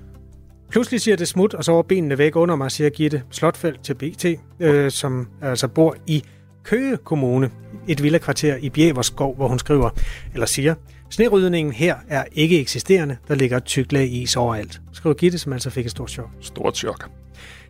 [0.72, 3.94] Pludselig siger det smut, og så var benene væk under mig, siger Gitte Slotfeldt til
[3.94, 4.26] BT,
[4.60, 6.24] øh, som altså bor i
[6.64, 7.52] Køge Kommune,
[7.88, 9.90] et villakvarter i Bjæverskov, hvor hun skriver,
[10.34, 10.76] eller siger,
[11.10, 13.18] Snerydningen her er ikke eksisterende.
[13.28, 14.82] Der ligger et tykt lag is overalt.
[14.92, 16.30] Skriver Gitte, som altså fik et stort chok.
[16.42, 17.10] Stort chok.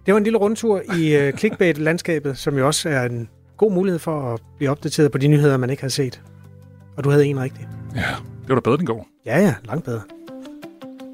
[0.05, 3.99] Det var en lille rundtur i uh, clickbait-landskabet, som jo også er en god mulighed
[3.99, 6.21] for at blive opdateret på de nyheder, man ikke har set.
[6.97, 7.67] Og du havde en rigtig.
[7.95, 8.01] Ja,
[8.41, 9.07] det var da bedre, den går.
[9.25, 10.01] Ja, ja, langt bedre.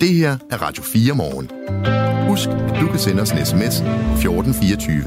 [0.01, 1.49] Det her er Radio 4 morgen.
[2.29, 5.03] Husk, at du kan sende os en sms 1424.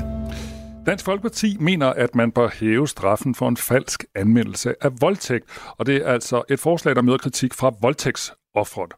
[0.87, 5.45] Dansk Folkeparti mener, at man bør hæve straffen for en falsk anmeldelse af voldtægt,
[5.79, 8.93] og det er altså et forslag, der møder kritik fra voldtægtsoffret.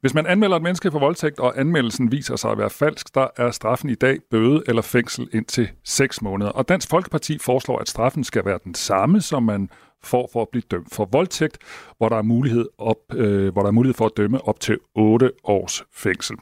[0.00, 3.26] Hvis man anmelder et menneske for voldtægt, og anmeldelsen viser sig at være falsk, der
[3.36, 6.50] er straffen i dag bøde eller fængsel indtil 6 måneder.
[6.50, 9.68] Og Dansk Folkeparti foreslår, at straffen skal være den samme, som man
[10.02, 11.58] får for at blive dømt for voldtægt,
[11.98, 14.78] hvor der er mulighed, op, øh, hvor der er mulighed for at dømme op til
[14.94, 16.36] 8 års fængsel.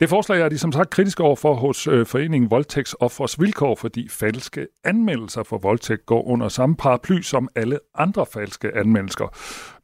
[0.00, 3.74] Det forslag er de som sagt kritiske over for hos øh, foreningen foreningen Voldtægtsoffers Vilkår,
[3.74, 9.36] fordi falske anmeldelser for voldtægt går under samme paraply som alle andre falske anmeldelser.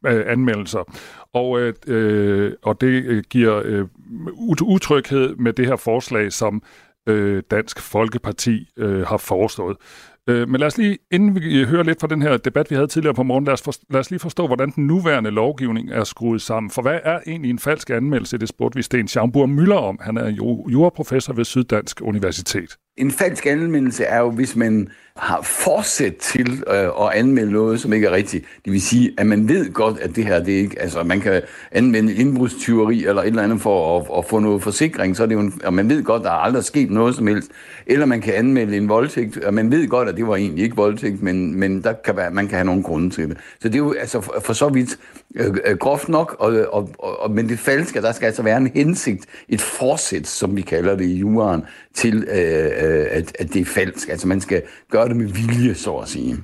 [0.05, 0.83] Øh, anmeldelser.
[1.33, 3.85] Og, øh, øh og det øh, giver øh,
[4.61, 6.63] utryghed med det her forslag, som
[7.07, 9.77] øh, Dansk Folkeparti øh, har foreslået.
[10.29, 12.75] Øh, men lad os lige, inden vi øh, hører lidt fra den her debat, vi
[12.75, 15.91] havde tidligere på morgen, lad os, for, lad os lige forstå, hvordan den nuværende lovgivning
[15.91, 16.69] er skruet sammen.
[16.69, 18.37] For hvad er egentlig en falsk anmeldelse?
[18.37, 19.99] Det spurgte vi Sten Schaumburg Møller om.
[20.01, 20.29] Han er
[20.71, 22.77] juraprofessor ved Syddansk Universitet.
[22.97, 27.93] En falsk anmeldelse er jo, hvis man har forsæt til øh, at anmelde noget, som
[27.93, 28.45] ikke er rigtigt.
[28.65, 30.81] Det vil sige, at man ved godt, at det her, det er ikke...
[30.81, 31.41] Altså, man kan
[31.71, 35.35] anvende indbrudstyveri eller et eller andet for at, at få noget forsikring, så er det
[35.35, 37.51] jo en, og man ved godt, at der er aldrig sket noget som helst.
[37.87, 40.75] Eller man kan anmelde en voldtægt, og man ved godt, at det var egentlig ikke
[40.75, 43.37] voldtægt, men, men der kan være, man kan have nogle grunde til det.
[43.59, 44.99] Så det er jo altså for, for så vidt
[45.35, 48.67] Øh, øh, groft nok, og, og, og, men det falske, der skal altså være en
[48.67, 51.63] hensigt, et forsæt, som vi kalder det i juraen,
[51.93, 54.09] til øh, øh, at, at det er falsk.
[54.09, 56.37] Altså man skal gøre det med vilje, så at sige.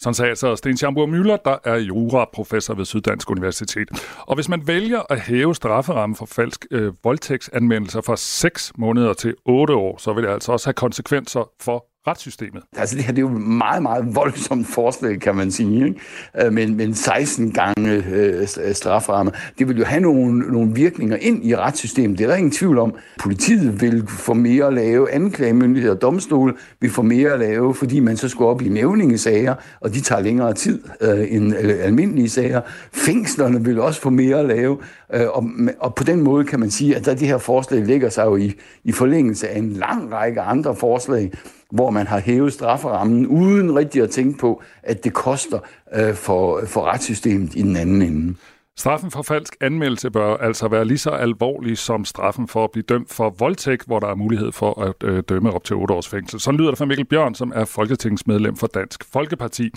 [0.00, 3.88] Sådan sagde altså Sten Schamburg Møller, der er juraprofessor ved Syddansk Universitet.
[4.18, 9.34] Og hvis man vælger at hæve strafferammen for falsk øh, voldtægtsanmeldelser fra 6 måneder til
[9.44, 12.62] 8 år, så vil det altså også have konsekvenser for retssystemet.
[12.76, 15.84] Altså det her det er jo meget, meget voldsomt forslag, kan man sige.
[15.86, 16.00] Ikke?
[16.46, 19.32] Øh, men, men 16 gange øh, øh strafferamme.
[19.58, 22.18] Det vil jo have nogle, nogle virkninger ind i retssystemet.
[22.18, 22.94] Det er der ingen tvivl om.
[23.20, 28.00] Politiet vil få mere at lave, anklagemyndigheder og domstole vil få mere at lave, fordi
[28.00, 32.28] man så skal op i nævningesager, og de tager længere tid øh, end øh, almindelige
[32.28, 32.60] sager.
[32.92, 34.78] Fængslerne vil også få mere at lave,
[35.12, 38.08] Øh, og, og på den måde kan man sige, at der, det her forslag ligger
[38.08, 38.54] sig jo i,
[38.84, 41.32] i forlængelse af en lang række andre forslag,
[41.70, 45.58] hvor man har hævet strafferammen, uden rigtig at tænke på, at det koster
[45.94, 48.34] øh, for, for retssystemet i den anden ende.
[48.78, 52.82] Straffen for falsk anmeldelse bør altså være lige så alvorlig som straffen for at blive
[52.82, 56.08] dømt for voldtægt, hvor der er mulighed for at øh, dømme op til 8 års
[56.08, 56.40] fængsel.
[56.40, 59.70] Sådan lyder det fra Mikkel Bjørn, som er folketingsmedlem for Dansk Folkeparti.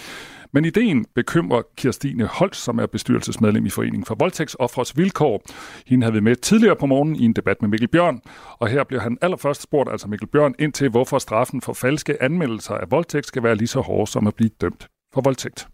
[0.52, 5.44] Men ideen bekymrer Kirstine Holst, som er bestyrelsesmedlem i Foreningen for Voldtægtsoffres Vilkår.
[5.88, 8.20] Hende havde vi med tidligere på morgenen i en debat med Mikkel Bjørn,
[8.60, 12.24] og her bliver han allerførst spurgt, altså Mikkel Bjørn, ind til hvorfor straffen for falske
[12.24, 15.68] anmeldelser af voldtægt skal være lige så hård som at blive dømt for voldtægt.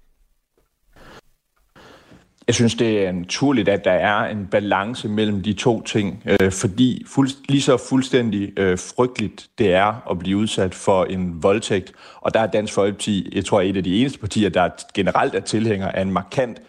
[2.47, 6.51] Jeg synes, det er naturligt, at der er en balance mellem de to ting, øh,
[6.51, 11.91] fordi fuldst, lige så fuldstændig øh, frygteligt det er at blive udsat for en voldtægt,
[12.21, 15.39] og der er Dansk Folkeparti, jeg tror, et af de eneste partier, der generelt er
[15.39, 16.61] tilhænger af en markant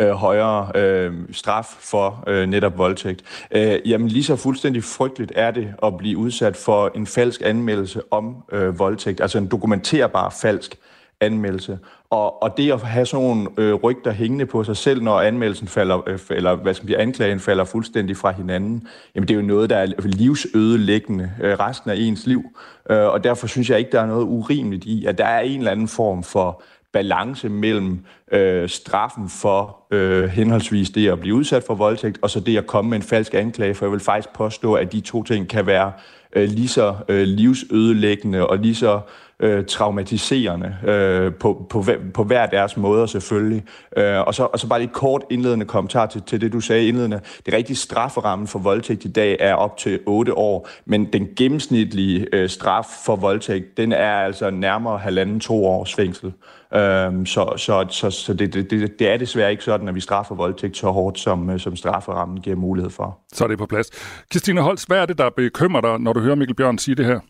[0.00, 3.22] øh, højere øh, straf for øh, netop voldtægt.
[3.50, 8.02] Øh, jamen lige så fuldstændig frygteligt er det at blive udsat for en falsk anmeldelse
[8.10, 10.76] om øh, voldtægt, altså en dokumenterbar falsk
[11.20, 11.78] anmeldelse.
[12.10, 15.68] Og, og det at have sådan nogle øh, rygter hængende på sig selv, når anmeldelsen
[15.68, 19.40] falder, øh, eller hvad skal man sige, anklagen falder fuldstændig fra hinanden, jamen det er
[19.40, 22.42] jo noget, der er livsødelæggende øh, resten af ens liv.
[22.90, 25.58] Øh, og derfor synes jeg ikke, der er noget urimeligt i, at der er en
[25.58, 31.64] eller anden form for balance mellem øh, straffen for øh, henholdsvis det at blive udsat
[31.66, 34.34] for voldtægt, og så det at komme med en falsk anklage, for jeg vil faktisk
[34.34, 35.92] påstå, at de to ting kan være
[36.36, 39.00] øh, lige så øh, livsødelæggende og lige så
[39.40, 41.84] øh, traumatiserende øh, på, på,
[42.14, 43.64] på hver deres måde selvfølgelig.
[43.96, 46.88] Øh, og, så, og så bare lige kort indledende kommentar til, til det, du sagde
[46.88, 47.20] indledende.
[47.46, 52.26] Det rigtige strafferammen for voldtægt i dag er op til 8 år, men den gennemsnitlige
[52.32, 56.32] øh, straf for voldtægt, den er altså nærmere halvanden to års fængsel.
[56.74, 60.00] Øhm, så så, så, så det, det, det, det er desværre ikke sådan, at vi
[60.00, 63.18] straffer voldtægt så hårdt, som, øh, som strafferammen giver mulighed for.
[63.32, 63.90] Så er det på plads.
[64.32, 67.04] Christine Holst, hvad er det, der bekymrer dig, når du hører Mikkel Bjørn sige det
[67.04, 67.20] her?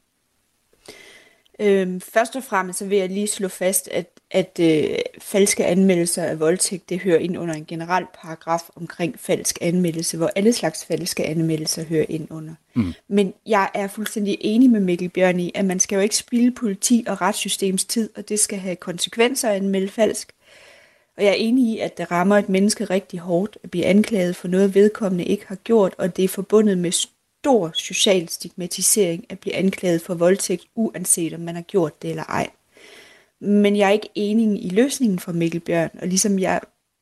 [1.61, 6.24] Øhm, først og fremmest så vil jeg lige slå fast, at, at øh, falske anmeldelser
[6.24, 10.84] af voldtægt, det hører ind under en generel paragraf omkring falsk anmeldelse, hvor alle slags
[10.84, 12.54] falske anmeldelser hører ind under.
[12.74, 12.92] Mm.
[13.09, 16.50] Men jeg er fuldstændig enig med Mikkel Bjørn i, at man skal jo ikke spille
[16.50, 20.32] politi og retssystems tid, og det skal have konsekvenser at anmelde falsk.
[21.16, 24.36] Og jeg er enig i, at det rammer et menneske rigtig hårdt at blive anklaget
[24.36, 26.92] for noget vedkommende ikke har gjort, og det er forbundet med
[27.47, 32.24] stor social stigmatisering at blive anklaget for voldtægt, uanset om man har gjort det eller
[32.24, 32.51] ej.
[33.40, 36.61] Men jeg er ikke enig i løsningen for Mikkel Bjørn, og ligesom jeg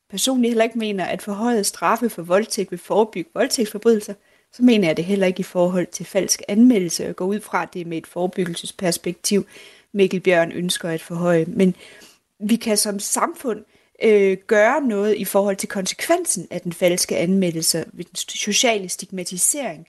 [0.09, 4.13] personligt heller ikke mener, at forhøjet straffe for voldtægt vil forebygge voldtægtsforbrydelser,
[4.53, 7.65] så mener jeg det heller ikke i forhold til falsk anmeldelse og gå ud fra
[7.65, 9.45] det med et forebyggelsesperspektiv,
[9.93, 11.45] Mikkel Bjørn ønsker at forhøje.
[11.47, 11.75] Men
[12.39, 13.65] vi kan som samfund
[14.03, 19.87] øh, gøre noget i forhold til konsekvensen af den falske anmeldelse ved den sociale stigmatisering.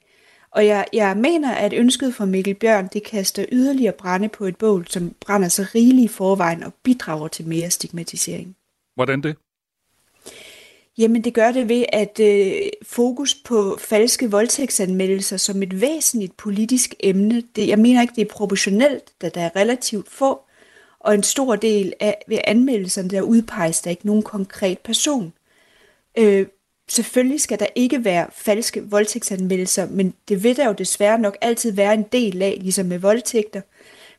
[0.57, 4.57] Og jeg, jeg mener, at ønsket fra Mikkel Bjørn, det kaster yderligere brænde på et
[4.57, 8.57] bål, som brænder så rigeligt i forvejen og bidrager til mere stigmatisering.
[8.95, 9.37] Hvordan det?
[10.99, 12.53] Jamen det gør det ved, at øh,
[12.83, 18.35] fokus på falske voldtægtsanmeldelser som et væsentligt politisk emne, det, jeg mener ikke, det er
[18.35, 20.41] proportionelt, da der er relativt få,
[21.01, 25.33] og en stor del af ved anmeldelserne, der udpeges der ikke nogen konkret person.
[26.19, 26.47] Øh,
[26.89, 31.73] selvfølgelig skal der ikke være falske voldtægtsanmeldelser, men det vil der jo desværre nok altid
[31.73, 33.61] være en del af, ligesom med voldtægter.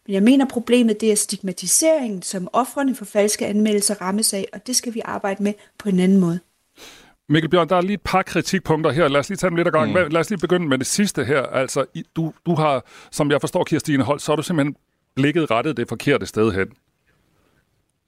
[0.08, 4.68] Men jeg mener, problemet det er stigmatiseringen, som offrene for falske anmeldelser rammes af, og
[4.68, 6.40] det skal vi arbejde med på en anden måde.
[7.30, 9.08] Mikkel Bjørn, der er lige et par kritikpunkter her.
[9.08, 9.90] Lad os lige tage dem lidt ad gang.
[9.92, 10.12] Mm.
[10.12, 11.42] Lad os lige begynde med det sidste her.
[11.42, 14.76] Altså, du, du har, som jeg forstår, Kirstine Holt, så har du simpelthen
[15.16, 16.68] blikket rettet det forkerte sted hen.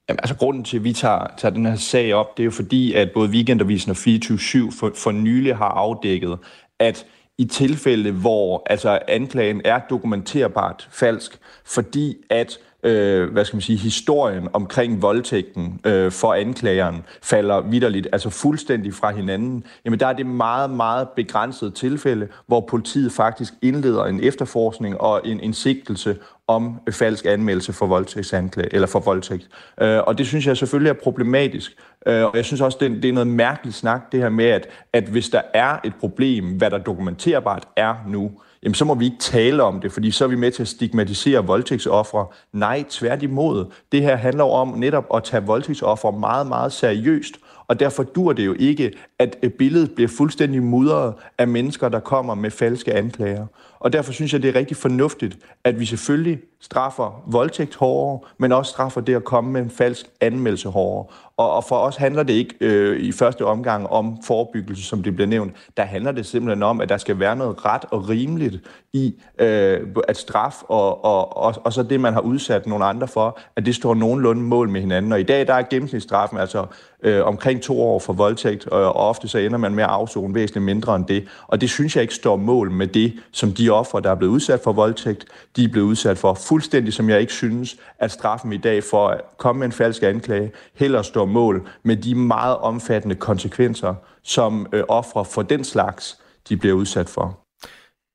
[0.09, 2.51] Jamen, altså grunden til, at vi tager, tager den her sag op, det er jo
[2.51, 6.37] fordi, at både Weekendavisen og 24-7 for, for nylig har afdækket,
[6.79, 7.05] at
[7.37, 13.77] i tilfælde, hvor altså, anklagen er dokumenterbart falsk, fordi at øh, hvad skal man sige,
[13.77, 20.13] historien omkring voldtægten øh, for anklageren falder vidderligt, altså fuldstændig fra hinanden, jamen der er
[20.13, 26.17] det meget, meget begrænset tilfælde, hvor politiet faktisk indleder en efterforskning og en, en sigtelse
[26.49, 29.47] om falsk anmeldelse for voldtægtsanklage, eller for voldtægt.
[29.81, 31.71] Øh, og det synes jeg selvfølgelig er problematisk.
[32.07, 34.67] Øh, og jeg synes også, det, det er noget mærkeligt snak, det her med, at,
[34.93, 38.31] at hvis der er et problem, hvad der dokumenterbart er nu,
[38.63, 40.67] jamen så må vi ikke tale om det, fordi så er vi med til at
[40.67, 42.25] stigmatisere voldtægtsoffre.
[42.53, 43.65] Nej, tværtimod.
[43.91, 47.33] Det her handler om netop at tage voldtægtsoffre meget, meget seriøst,
[47.67, 52.35] og derfor dur det jo ikke, at billedet bliver fuldstændig mudret af mennesker, der kommer
[52.35, 53.45] med falske anklager.
[53.79, 58.51] Og derfor synes jeg, det er rigtig fornuftigt, at vi selvfølgelig straffer voldtægt hårdere, men
[58.51, 61.05] også straffer det at komme med en falsk anmeldelse hårdere.
[61.37, 65.15] Og, og for os handler det ikke øh, i første omgang om forebyggelse, som det
[65.15, 65.53] bliver nævnt.
[65.77, 68.57] Der handler det simpelthen om, at der skal være noget ret og rimeligt
[68.93, 73.07] i øh, at straf og, og, og, og så det, man har udsat nogle andre
[73.07, 75.11] for, at det står nogenlunde mål med hinanden.
[75.11, 76.65] Og i dag der er gennemsnitsstraffen altså
[77.03, 80.35] øh, omkring to år for voldtægt, og, og ofte så ender man med at afzone
[80.35, 81.27] væsentligt mindre end det.
[81.47, 84.31] Og det synes jeg ikke står mål med det, som de ofre, der er blevet
[84.31, 86.33] udsat for voldtægt, de er blevet udsat for.
[86.33, 90.03] Fuldstændig som jeg ikke synes, at straffen i dag for at komme med en falsk
[90.03, 96.17] anklage heller står mål med de meget omfattende konsekvenser, som øh, ofre for den slags,
[96.49, 97.39] de bliver udsat for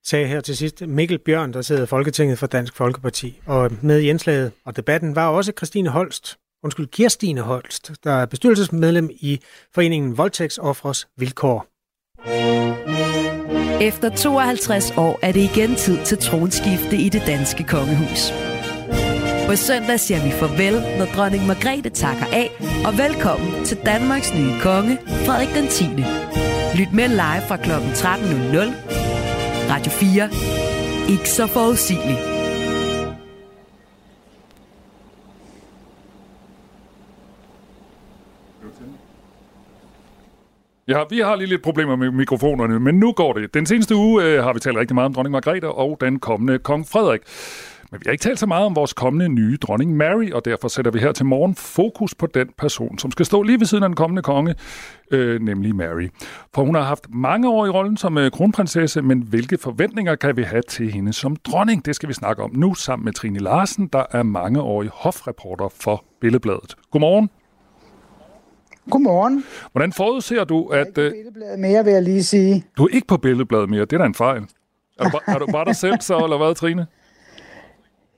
[0.06, 3.40] sagde her til sidst Mikkel Bjørn, der sidder i Folketinget for Dansk Folkeparti.
[3.46, 8.26] Og med i indslaget og debatten var også Christine Holst, undskyld, Kirstine Holst, der er
[8.26, 9.40] bestyrelsesmedlem i
[9.74, 11.73] foreningen Voldtægtsoffres Vilkår.
[13.80, 18.32] Efter 52 år er det igen tid til tronskifte i det danske kongehus.
[19.46, 22.50] På søndag siger vi farvel, når dronning Margrethe takker af,
[22.86, 25.84] og velkommen til Danmarks nye konge, Frederik den 10.
[26.78, 27.70] Lyt med live fra kl.
[27.70, 29.70] 13.00.
[29.70, 30.28] Radio 4.
[31.10, 32.33] Ikke så forudsigeligt.
[40.88, 43.54] Ja, vi har lige lidt problemer med mikrofonerne, men nu går det.
[43.54, 46.58] Den seneste uge øh, har vi talt rigtig meget om dronning Margrethe og den kommende
[46.58, 47.20] kong Frederik.
[47.90, 50.68] Men vi har ikke talt så meget om vores kommende nye dronning Mary, og derfor
[50.68, 53.84] sætter vi her til morgen fokus på den person, som skal stå lige ved siden
[53.84, 54.54] af den kommende konge,
[55.10, 56.08] øh, nemlig Mary.
[56.54, 60.36] For hun har haft mange år i rollen som øh, kronprinsesse, men hvilke forventninger kan
[60.36, 61.86] vi have til hende som dronning?
[61.86, 66.04] Det skal vi snakke om nu sammen med Trine Larsen, der er mangeårig hofreporter for
[66.20, 66.74] Billedbladet.
[66.90, 67.30] Godmorgen.
[68.90, 69.44] Godmorgen.
[69.72, 70.76] Hvordan forudser du, at...
[70.96, 72.64] Jeg er ikke på billedbladet mere, vil jeg lige sige.
[72.76, 74.42] Du er ikke på billedbladet mere, det er da en fejl.
[74.98, 76.86] Er du, bare, er du bare dig selv så, eller hvad, Trine?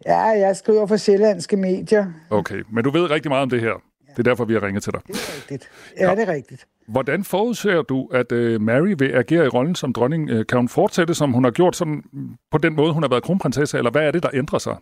[0.07, 2.07] Ja, jeg skriver for sjællandske medier.
[2.31, 3.73] Okay, men du ved rigtig meget om det her.
[4.17, 5.01] Det er derfor, vi har ringet til dig.
[5.07, 5.71] Det er rigtigt.
[6.01, 6.67] Ja, det er rigtigt.
[6.89, 10.31] Hvordan forudser du, at uh, Mary vil agere i rollen som dronning?
[10.31, 12.03] Uh, kan hun fortsætte, som hun har gjort sådan,
[12.51, 14.77] på den måde, hun har været kronprinsesse, eller hvad er det, der ændrer sig?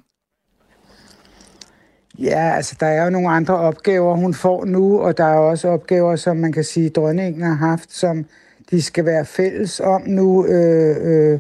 [2.19, 5.69] Ja, altså der er jo nogle andre opgaver, hun får nu, og der er også
[5.69, 8.25] opgaver, som man kan sige, dronningen har haft, som
[8.71, 11.39] de skal være fælles om nu, øh, øh,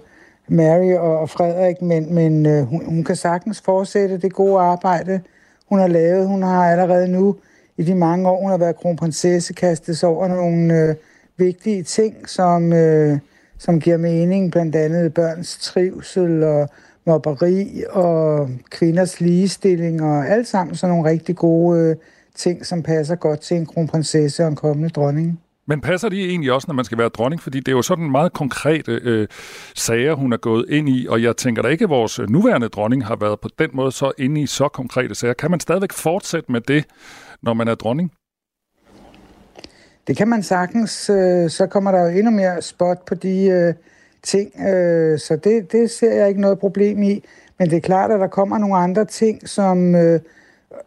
[0.48, 5.20] Mary og Frederik, men, men øh, hun, hun kan sagtens fortsætte det gode arbejde,
[5.68, 6.28] hun har lavet.
[6.28, 7.36] Hun har allerede nu,
[7.76, 10.94] i de mange år, hun har været kronprinsesse, kastet sig over nogle øh,
[11.36, 13.18] vigtige ting, som, øh,
[13.58, 16.68] som giver mening, blandt andet børns trivsel og
[17.06, 21.96] mobberi og kvinders ligestilling og alt sammen sådan nogle rigtig gode øh,
[22.34, 25.40] ting, som passer godt til en kronprinsesse og en kommende dronning.
[25.66, 27.42] Men passer de egentlig også, når man skal være dronning?
[27.42, 29.28] Fordi det er jo sådan meget konkrete øh,
[29.74, 33.06] sager, hun er gået ind i, og jeg tænker da ikke, at vores nuværende dronning
[33.06, 35.34] har været på den måde så inde i så konkrete sager.
[35.34, 36.84] Kan man stadigvæk fortsætte med det,
[37.42, 38.12] når man er dronning?
[40.06, 41.10] Det kan man sagtens.
[41.10, 43.74] Øh, så kommer der jo endnu mere spot på de øh,
[44.24, 47.24] ting, øh, så det, det ser jeg ikke noget problem i.
[47.58, 50.20] Men det er klart, at der kommer nogle andre ting, som øh,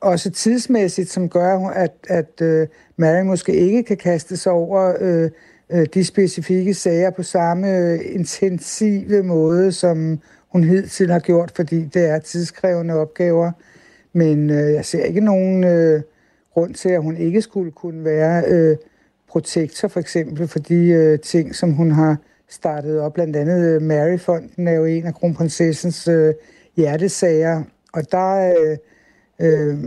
[0.01, 2.67] også tidsmæssigt, som gør, at, at øh,
[2.97, 5.29] Mary måske ikke kan kaste sig over øh,
[5.69, 10.19] øh, de specifikke sager på samme øh, intensive måde, som
[10.49, 13.51] hun hidtil har gjort, fordi det er tidskrævende opgaver.
[14.13, 16.01] Men øh, jeg ser ikke nogen øh,
[16.53, 18.77] grund til, at hun ikke skulle kunne være øh,
[19.29, 22.17] protektor, for eksempel, for de øh, ting, som hun har
[22.49, 23.13] startet op.
[23.13, 26.33] Blandt andet øh, Maryfonden er jo en af kronprinsessens øh,
[26.75, 28.77] hjertesager, og der øh,
[29.41, 29.77] øh,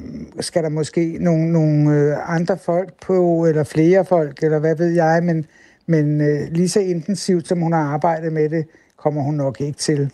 [0.41, 4.89] skal der måske nogle, nogle øh, andre folk på, eller flere folk, eller hvad ved
[4.89, 5.47] jeg, men,
[5.87, 9.79] men øh, lige så intensivt, som hun har arbejdet med det, kommer hun nok ikke
[9.79, 10.11] til.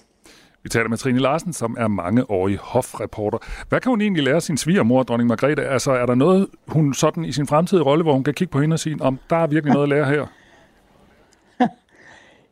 [0.62, 3.38] Vi taler med Trine Larsen, som er mangeårig hofreporter.
[3.68, 5.64] Hvad kan hun egentlig lære sin svigermor, dronning Margrethe?
[5.64, 8.60] Altså, er der noget, hun sådan i sin fremtidige rolle, hvor hun kan kigge på
[8.60, 10.26] hende og sige, om der er virkelig noget at lære her?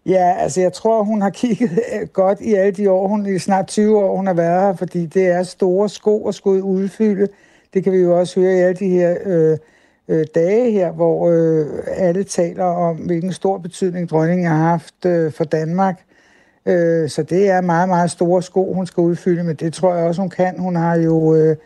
[0.07, 3.39] Ja, altså jeg tror, hun har kigget øh, godt i alle de år, hun i
[3.39, 7.29] snart 20 år, hun har været her, fordi det er store sko at skulle udfylde.
[7.75, 9.59] Det kan vi jo også høre i alle de her øh,
[10.09, 15.33] øh, dage her, hvor øh, alle taler om, hvilken stor betydning dronningen har haft øh,
[15.33, 16.05] for Danmark.
[16.67, 20.07] Øh, så det er meget, meget store sko, hun skal udfylde, men det tror jeg
[20.07, 20.59] også, hun kan.
[20.59, 21.57] Hun har jo øh,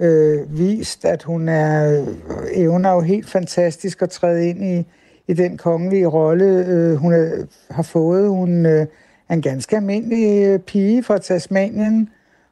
[0.00, 2.06] øh, vist, at hun er øh,
[2.52, 4.86] evner jo helt fantastisk at træde ind i
[5.28, 8.28] i den kongelige rolle, øh, hun er, har fået.
[8.28, 8.86] Hun øh,
[9.28, 12.08] er en ganske almindelig øh, pige fra Tasmanien,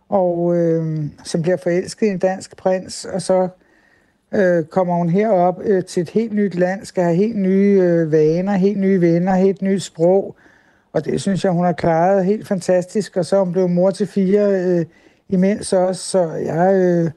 [0.08, 3.48] og øh, som bliver forelsket i en dansk prins, og så
[4.34, 8.12] øh, kommer hun herop øh, til et helt nyt land, skal have helt nye øh,
[8.12, 10.36] vaner, helt nye venner, helt nyt sprog,
[10.92, 13.90] og det synes jeg, hun har klaret helt fantastisk, og så er hun blevet mor
[13.90, 14.84] til fire øh,
[15.28, 16.74] imens også, så jeg...
[16.74, 17.10] Øh,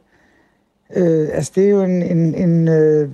[0.95, 3.09] Øh, altså, det er jo en, en, en øh,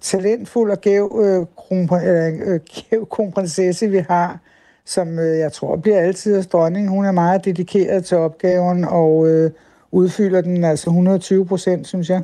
[0.00, 2.60] talentfuld og gæv, øh, kronprin, øh,
[2.90, 4.38] gæv kronprinsesse, vi har,
[4.84, 6.88] som øh, jeg tror bliver altid af dronning.
[6.88, 9.50] Hun er meget dedikeret til opgaven og øh,
[9.90, 12.22] udfylder den altså 120 procent, synes jeg.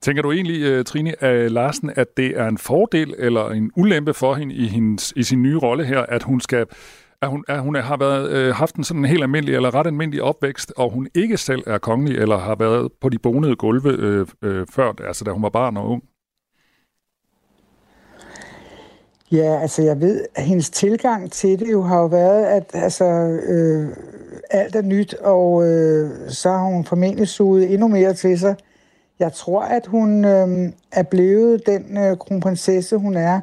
[0.00, 4.14] Tænker du egentlig, øh, Trine øh, Larsen, at det er en fordel eller en ulempe
[4.14, 6.66] for hende i, hendes, i sin nye rolle her, at hun skal
[7.24, 10.22] at hun, at hun har været, øh, haft en sådan helt almindelig eller ret almindelig
[10.22, 14.26] opvækst, og hun ikke selv er kongelig eller har været på de bonede gulve øh,
[14.42, 16.02] øh, før, altså da hun var barn og ung?
[19.32, 23.04] Ja, altså jeg ved, at hendes tilgang til det jo har jo været, at altså,
[23.48, 23.88] øh,
[24.50, 28.56] alt er nyt, og øh, så har hun formentlig suget endnu mere til sig.
[29.18, 33.40] Jeg tror, at hun øh, er blevet den øh, kronprinsesse, hun er,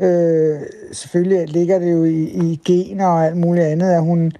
[0.00, 0.60] Øh,
[0.92, 4.32] selvfølgelig ligger det jo i, i gener og alt muligt andet, at hun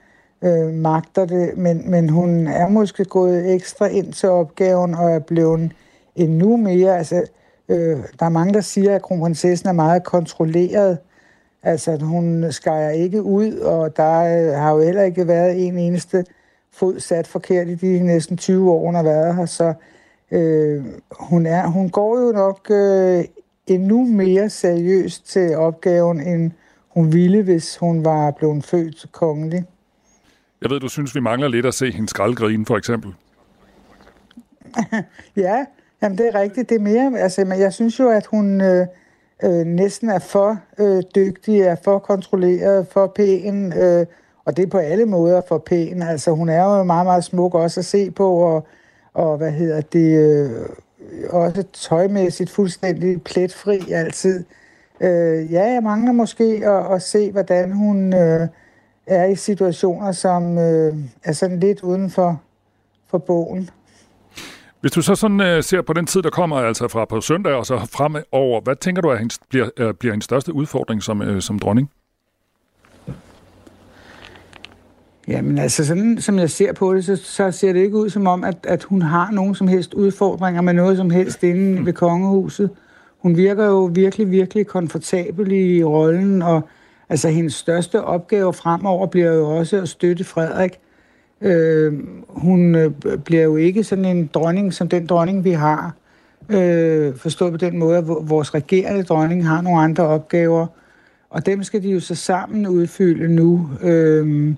[0.43, 5.19] øh, magter det, men, men hun er måske gået ekstra ind til opgaven og er
[5.19, 5.73] blevet
[6.17, 7.23] endnu mere, altså
[7.69, 10.99] øh, der er mange, der siger, at kronprinsessen er meget kontrolleret,
[11.63, 15.79] altså at hun skærer ikke ud, og der øh, har jo heller ikke været en
[15.79, 16.25] eneste
[16.73, 19.73] fod sat forkert i de næsten 20 år, hun har været her, så
[20.31, 23.25] øh, hun, er, hun går jo nok øh,
[23.71, 26.51] endnu mere seriøst til opgaven, end
[26.89, 29.65] hun ville, hvis hun var blevet født kongelig.
[30.63, 33.15] Jeg ved, du synes, vi mangler lidt at se hendes skraldgrine, for eksempel.
[35.37, 35.65] ja,
[36.03, 36.69] jamen det er rigtigt.
[36.69, 38.87] Det er mere, altså, men jeg synes jo, at hun øh,
[39.45, 44.07] øh, næsten er for øh, dygtig, er for kontrolleret, for pæn, øh,
[44.45, 46.03] og det er på alle måder for pæn.
[46.03, 48.67] Altså, hun er jo meget, meget smuk også at se på, og,
[49.15, 50.51] og hvad hedder det, øh,
[51.31, 54.45] også tøjmæssigt fuldstændig pletfri altid.
[55.01, 58.49] Øh, ja, jeg mangler måske at, at se, hvordan hun øh,
[59.07, 60.95] er i situationer, som øh,
[61.25, 62.41] er sådan lidt uden for,
[63.11, 63.71] for bogen.
[64.81, 67.53] Hvis du så sådan øh, ser på den tid, der kommer altså fra på søndag
[67.53, 71.23] og så fremover, hvad tænker du, at hendes, bliver, øh, bliver hendes største udfordring som,
[71.23, 71.91] øh, som dronning?
[75.31, 78.27] Jamen altså, sådan som jeg ser på det, så, så ser det ikke ud som
[78.27, 81.93] om, at, at hun har nogen som helst udfordringer med noget som helst inde ved
[81.93, 82.71] kongehuset.
[83.19, 86.63] Hun virker jo virkelig, virkelig komfortabel i rollen, og
[87.09, 90.79] altså hendes største opgave fremover bliver jo også at støtte Frederik.
[91.41, 91.93] Øh,
[92.29, 92.91] hun øh,
[93.25, 95.95] bliver jo ikke sådan en dronning som den dronning, vi har.
[96.49, 100.67] Øh, forstået på den måde, at vores regerende dronning har nogle andre opgaver,
[101.31, 103.71] og dem skal de jo så sammen udfylde nu.
[103.83, 104.55] Øh,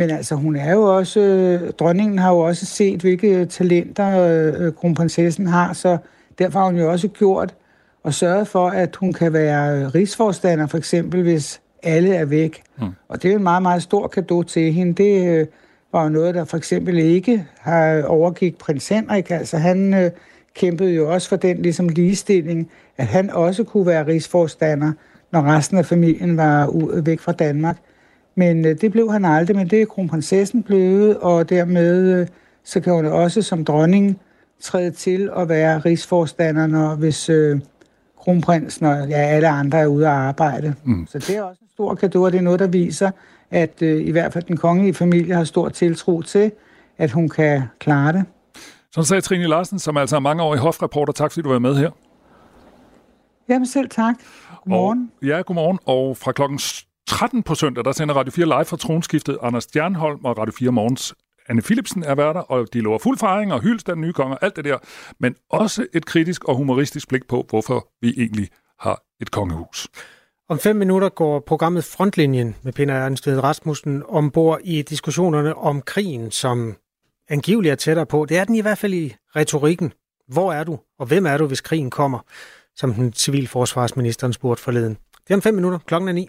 [0.00, 4.72] men altså, hun er jo også, øh, dronningen har jo også set, hvilke talenter øh,
[4.72, 5.98] kronprinsessen har, så
[6.38, 7.54] derfor har hun jo også gjort
[8.04, 12.62] og sørget for, at hun kan være rigsforstander, for eksempel, hvis alle er væk.
[12.78, 12.86] Mm.
[13.08, 15.02] Og det er en meget, meget stor gave til hende.
[15.02, 15.46] Det øh,
[15.92, 19.30] var jo noget, der for eksempel ikke har overgik prins Henrik.
[19.30, 20.10] Altså, han øh,
[20.54, 24.92] kæmpede jo også for den ligesom ligestilling, at han også kunne være rigsforstander,
[25.32, 26.70] når resten af familien var
[27.00, 27.76] væk fra Danmark.
[28.40, 32.26] Men øh, det blev han aldrig, men det er kronprinsessen blevet, og dermed øh,
[32.64, 34.20] så kan hun også som dronning
[34.60, 37.60] træde til og være rigsforstander, når, hvis øh,
[38.18, 40.74] kronprinsen og ja, alle andre er ude at arbejde.
[40.84, 41.06] Mm.
[41.06, 43.10] Så det er også en stor gave, og det er noget, der viser,
[43.50, 46.52] at øh, i hvert fald den kongelige familie har stor tiltro til,
[46.98, 48.24] at hun kan klare det.
[48.92, 51.12] Sådan sagde Trine Larsen, som altså er mange år i hofreporter.
[51.12, 51.90] Tak fordi du var med her.
[53.48, 54.14] Jamen selv tak.
[54.64, 55.10] Godmorgen.
[55.22, 55.78] Og, ja, godmorgen.
[55.86, 56.58] Og fra klokken
[57.10, 59.38] 13 på søndag, der sender Radio 4 live fra tronskiftet.
[59.42, 61.14] Anders Stjernholm og Radio 4 Morgens
[61.48, 64.56] Anne Philipsen er værter, og de lover fuld fejring og hyldes den nye konge alt
[64.56, 64.78] det der.
[65.18, 68.48] Men også et kritisk og humoristisk blik på, hvorfor vi egentlig
[68.80, 69.88] har et kongehus.
[70.48, 76.30] Om fem minutter går programmet Frontlinjen med Peter Ernstved Rasmussen ombord i diskussionerne om krigen,
[76.30, 76.76] som
[77.28, 78.26] angiveligt er tættere på.
[78.28, 79.92] Det er den i hvert fald i retorikken.
[80.28, 82.18] Hvor er du, og hvem er du, hvis krigen kommer?
[82.76, 84.96] Som den civilforsvarsministeren spurgte forleden.
[85.24, 85.78] Det er om fem minutter.
[85.78, 86.28] Klokken er ni.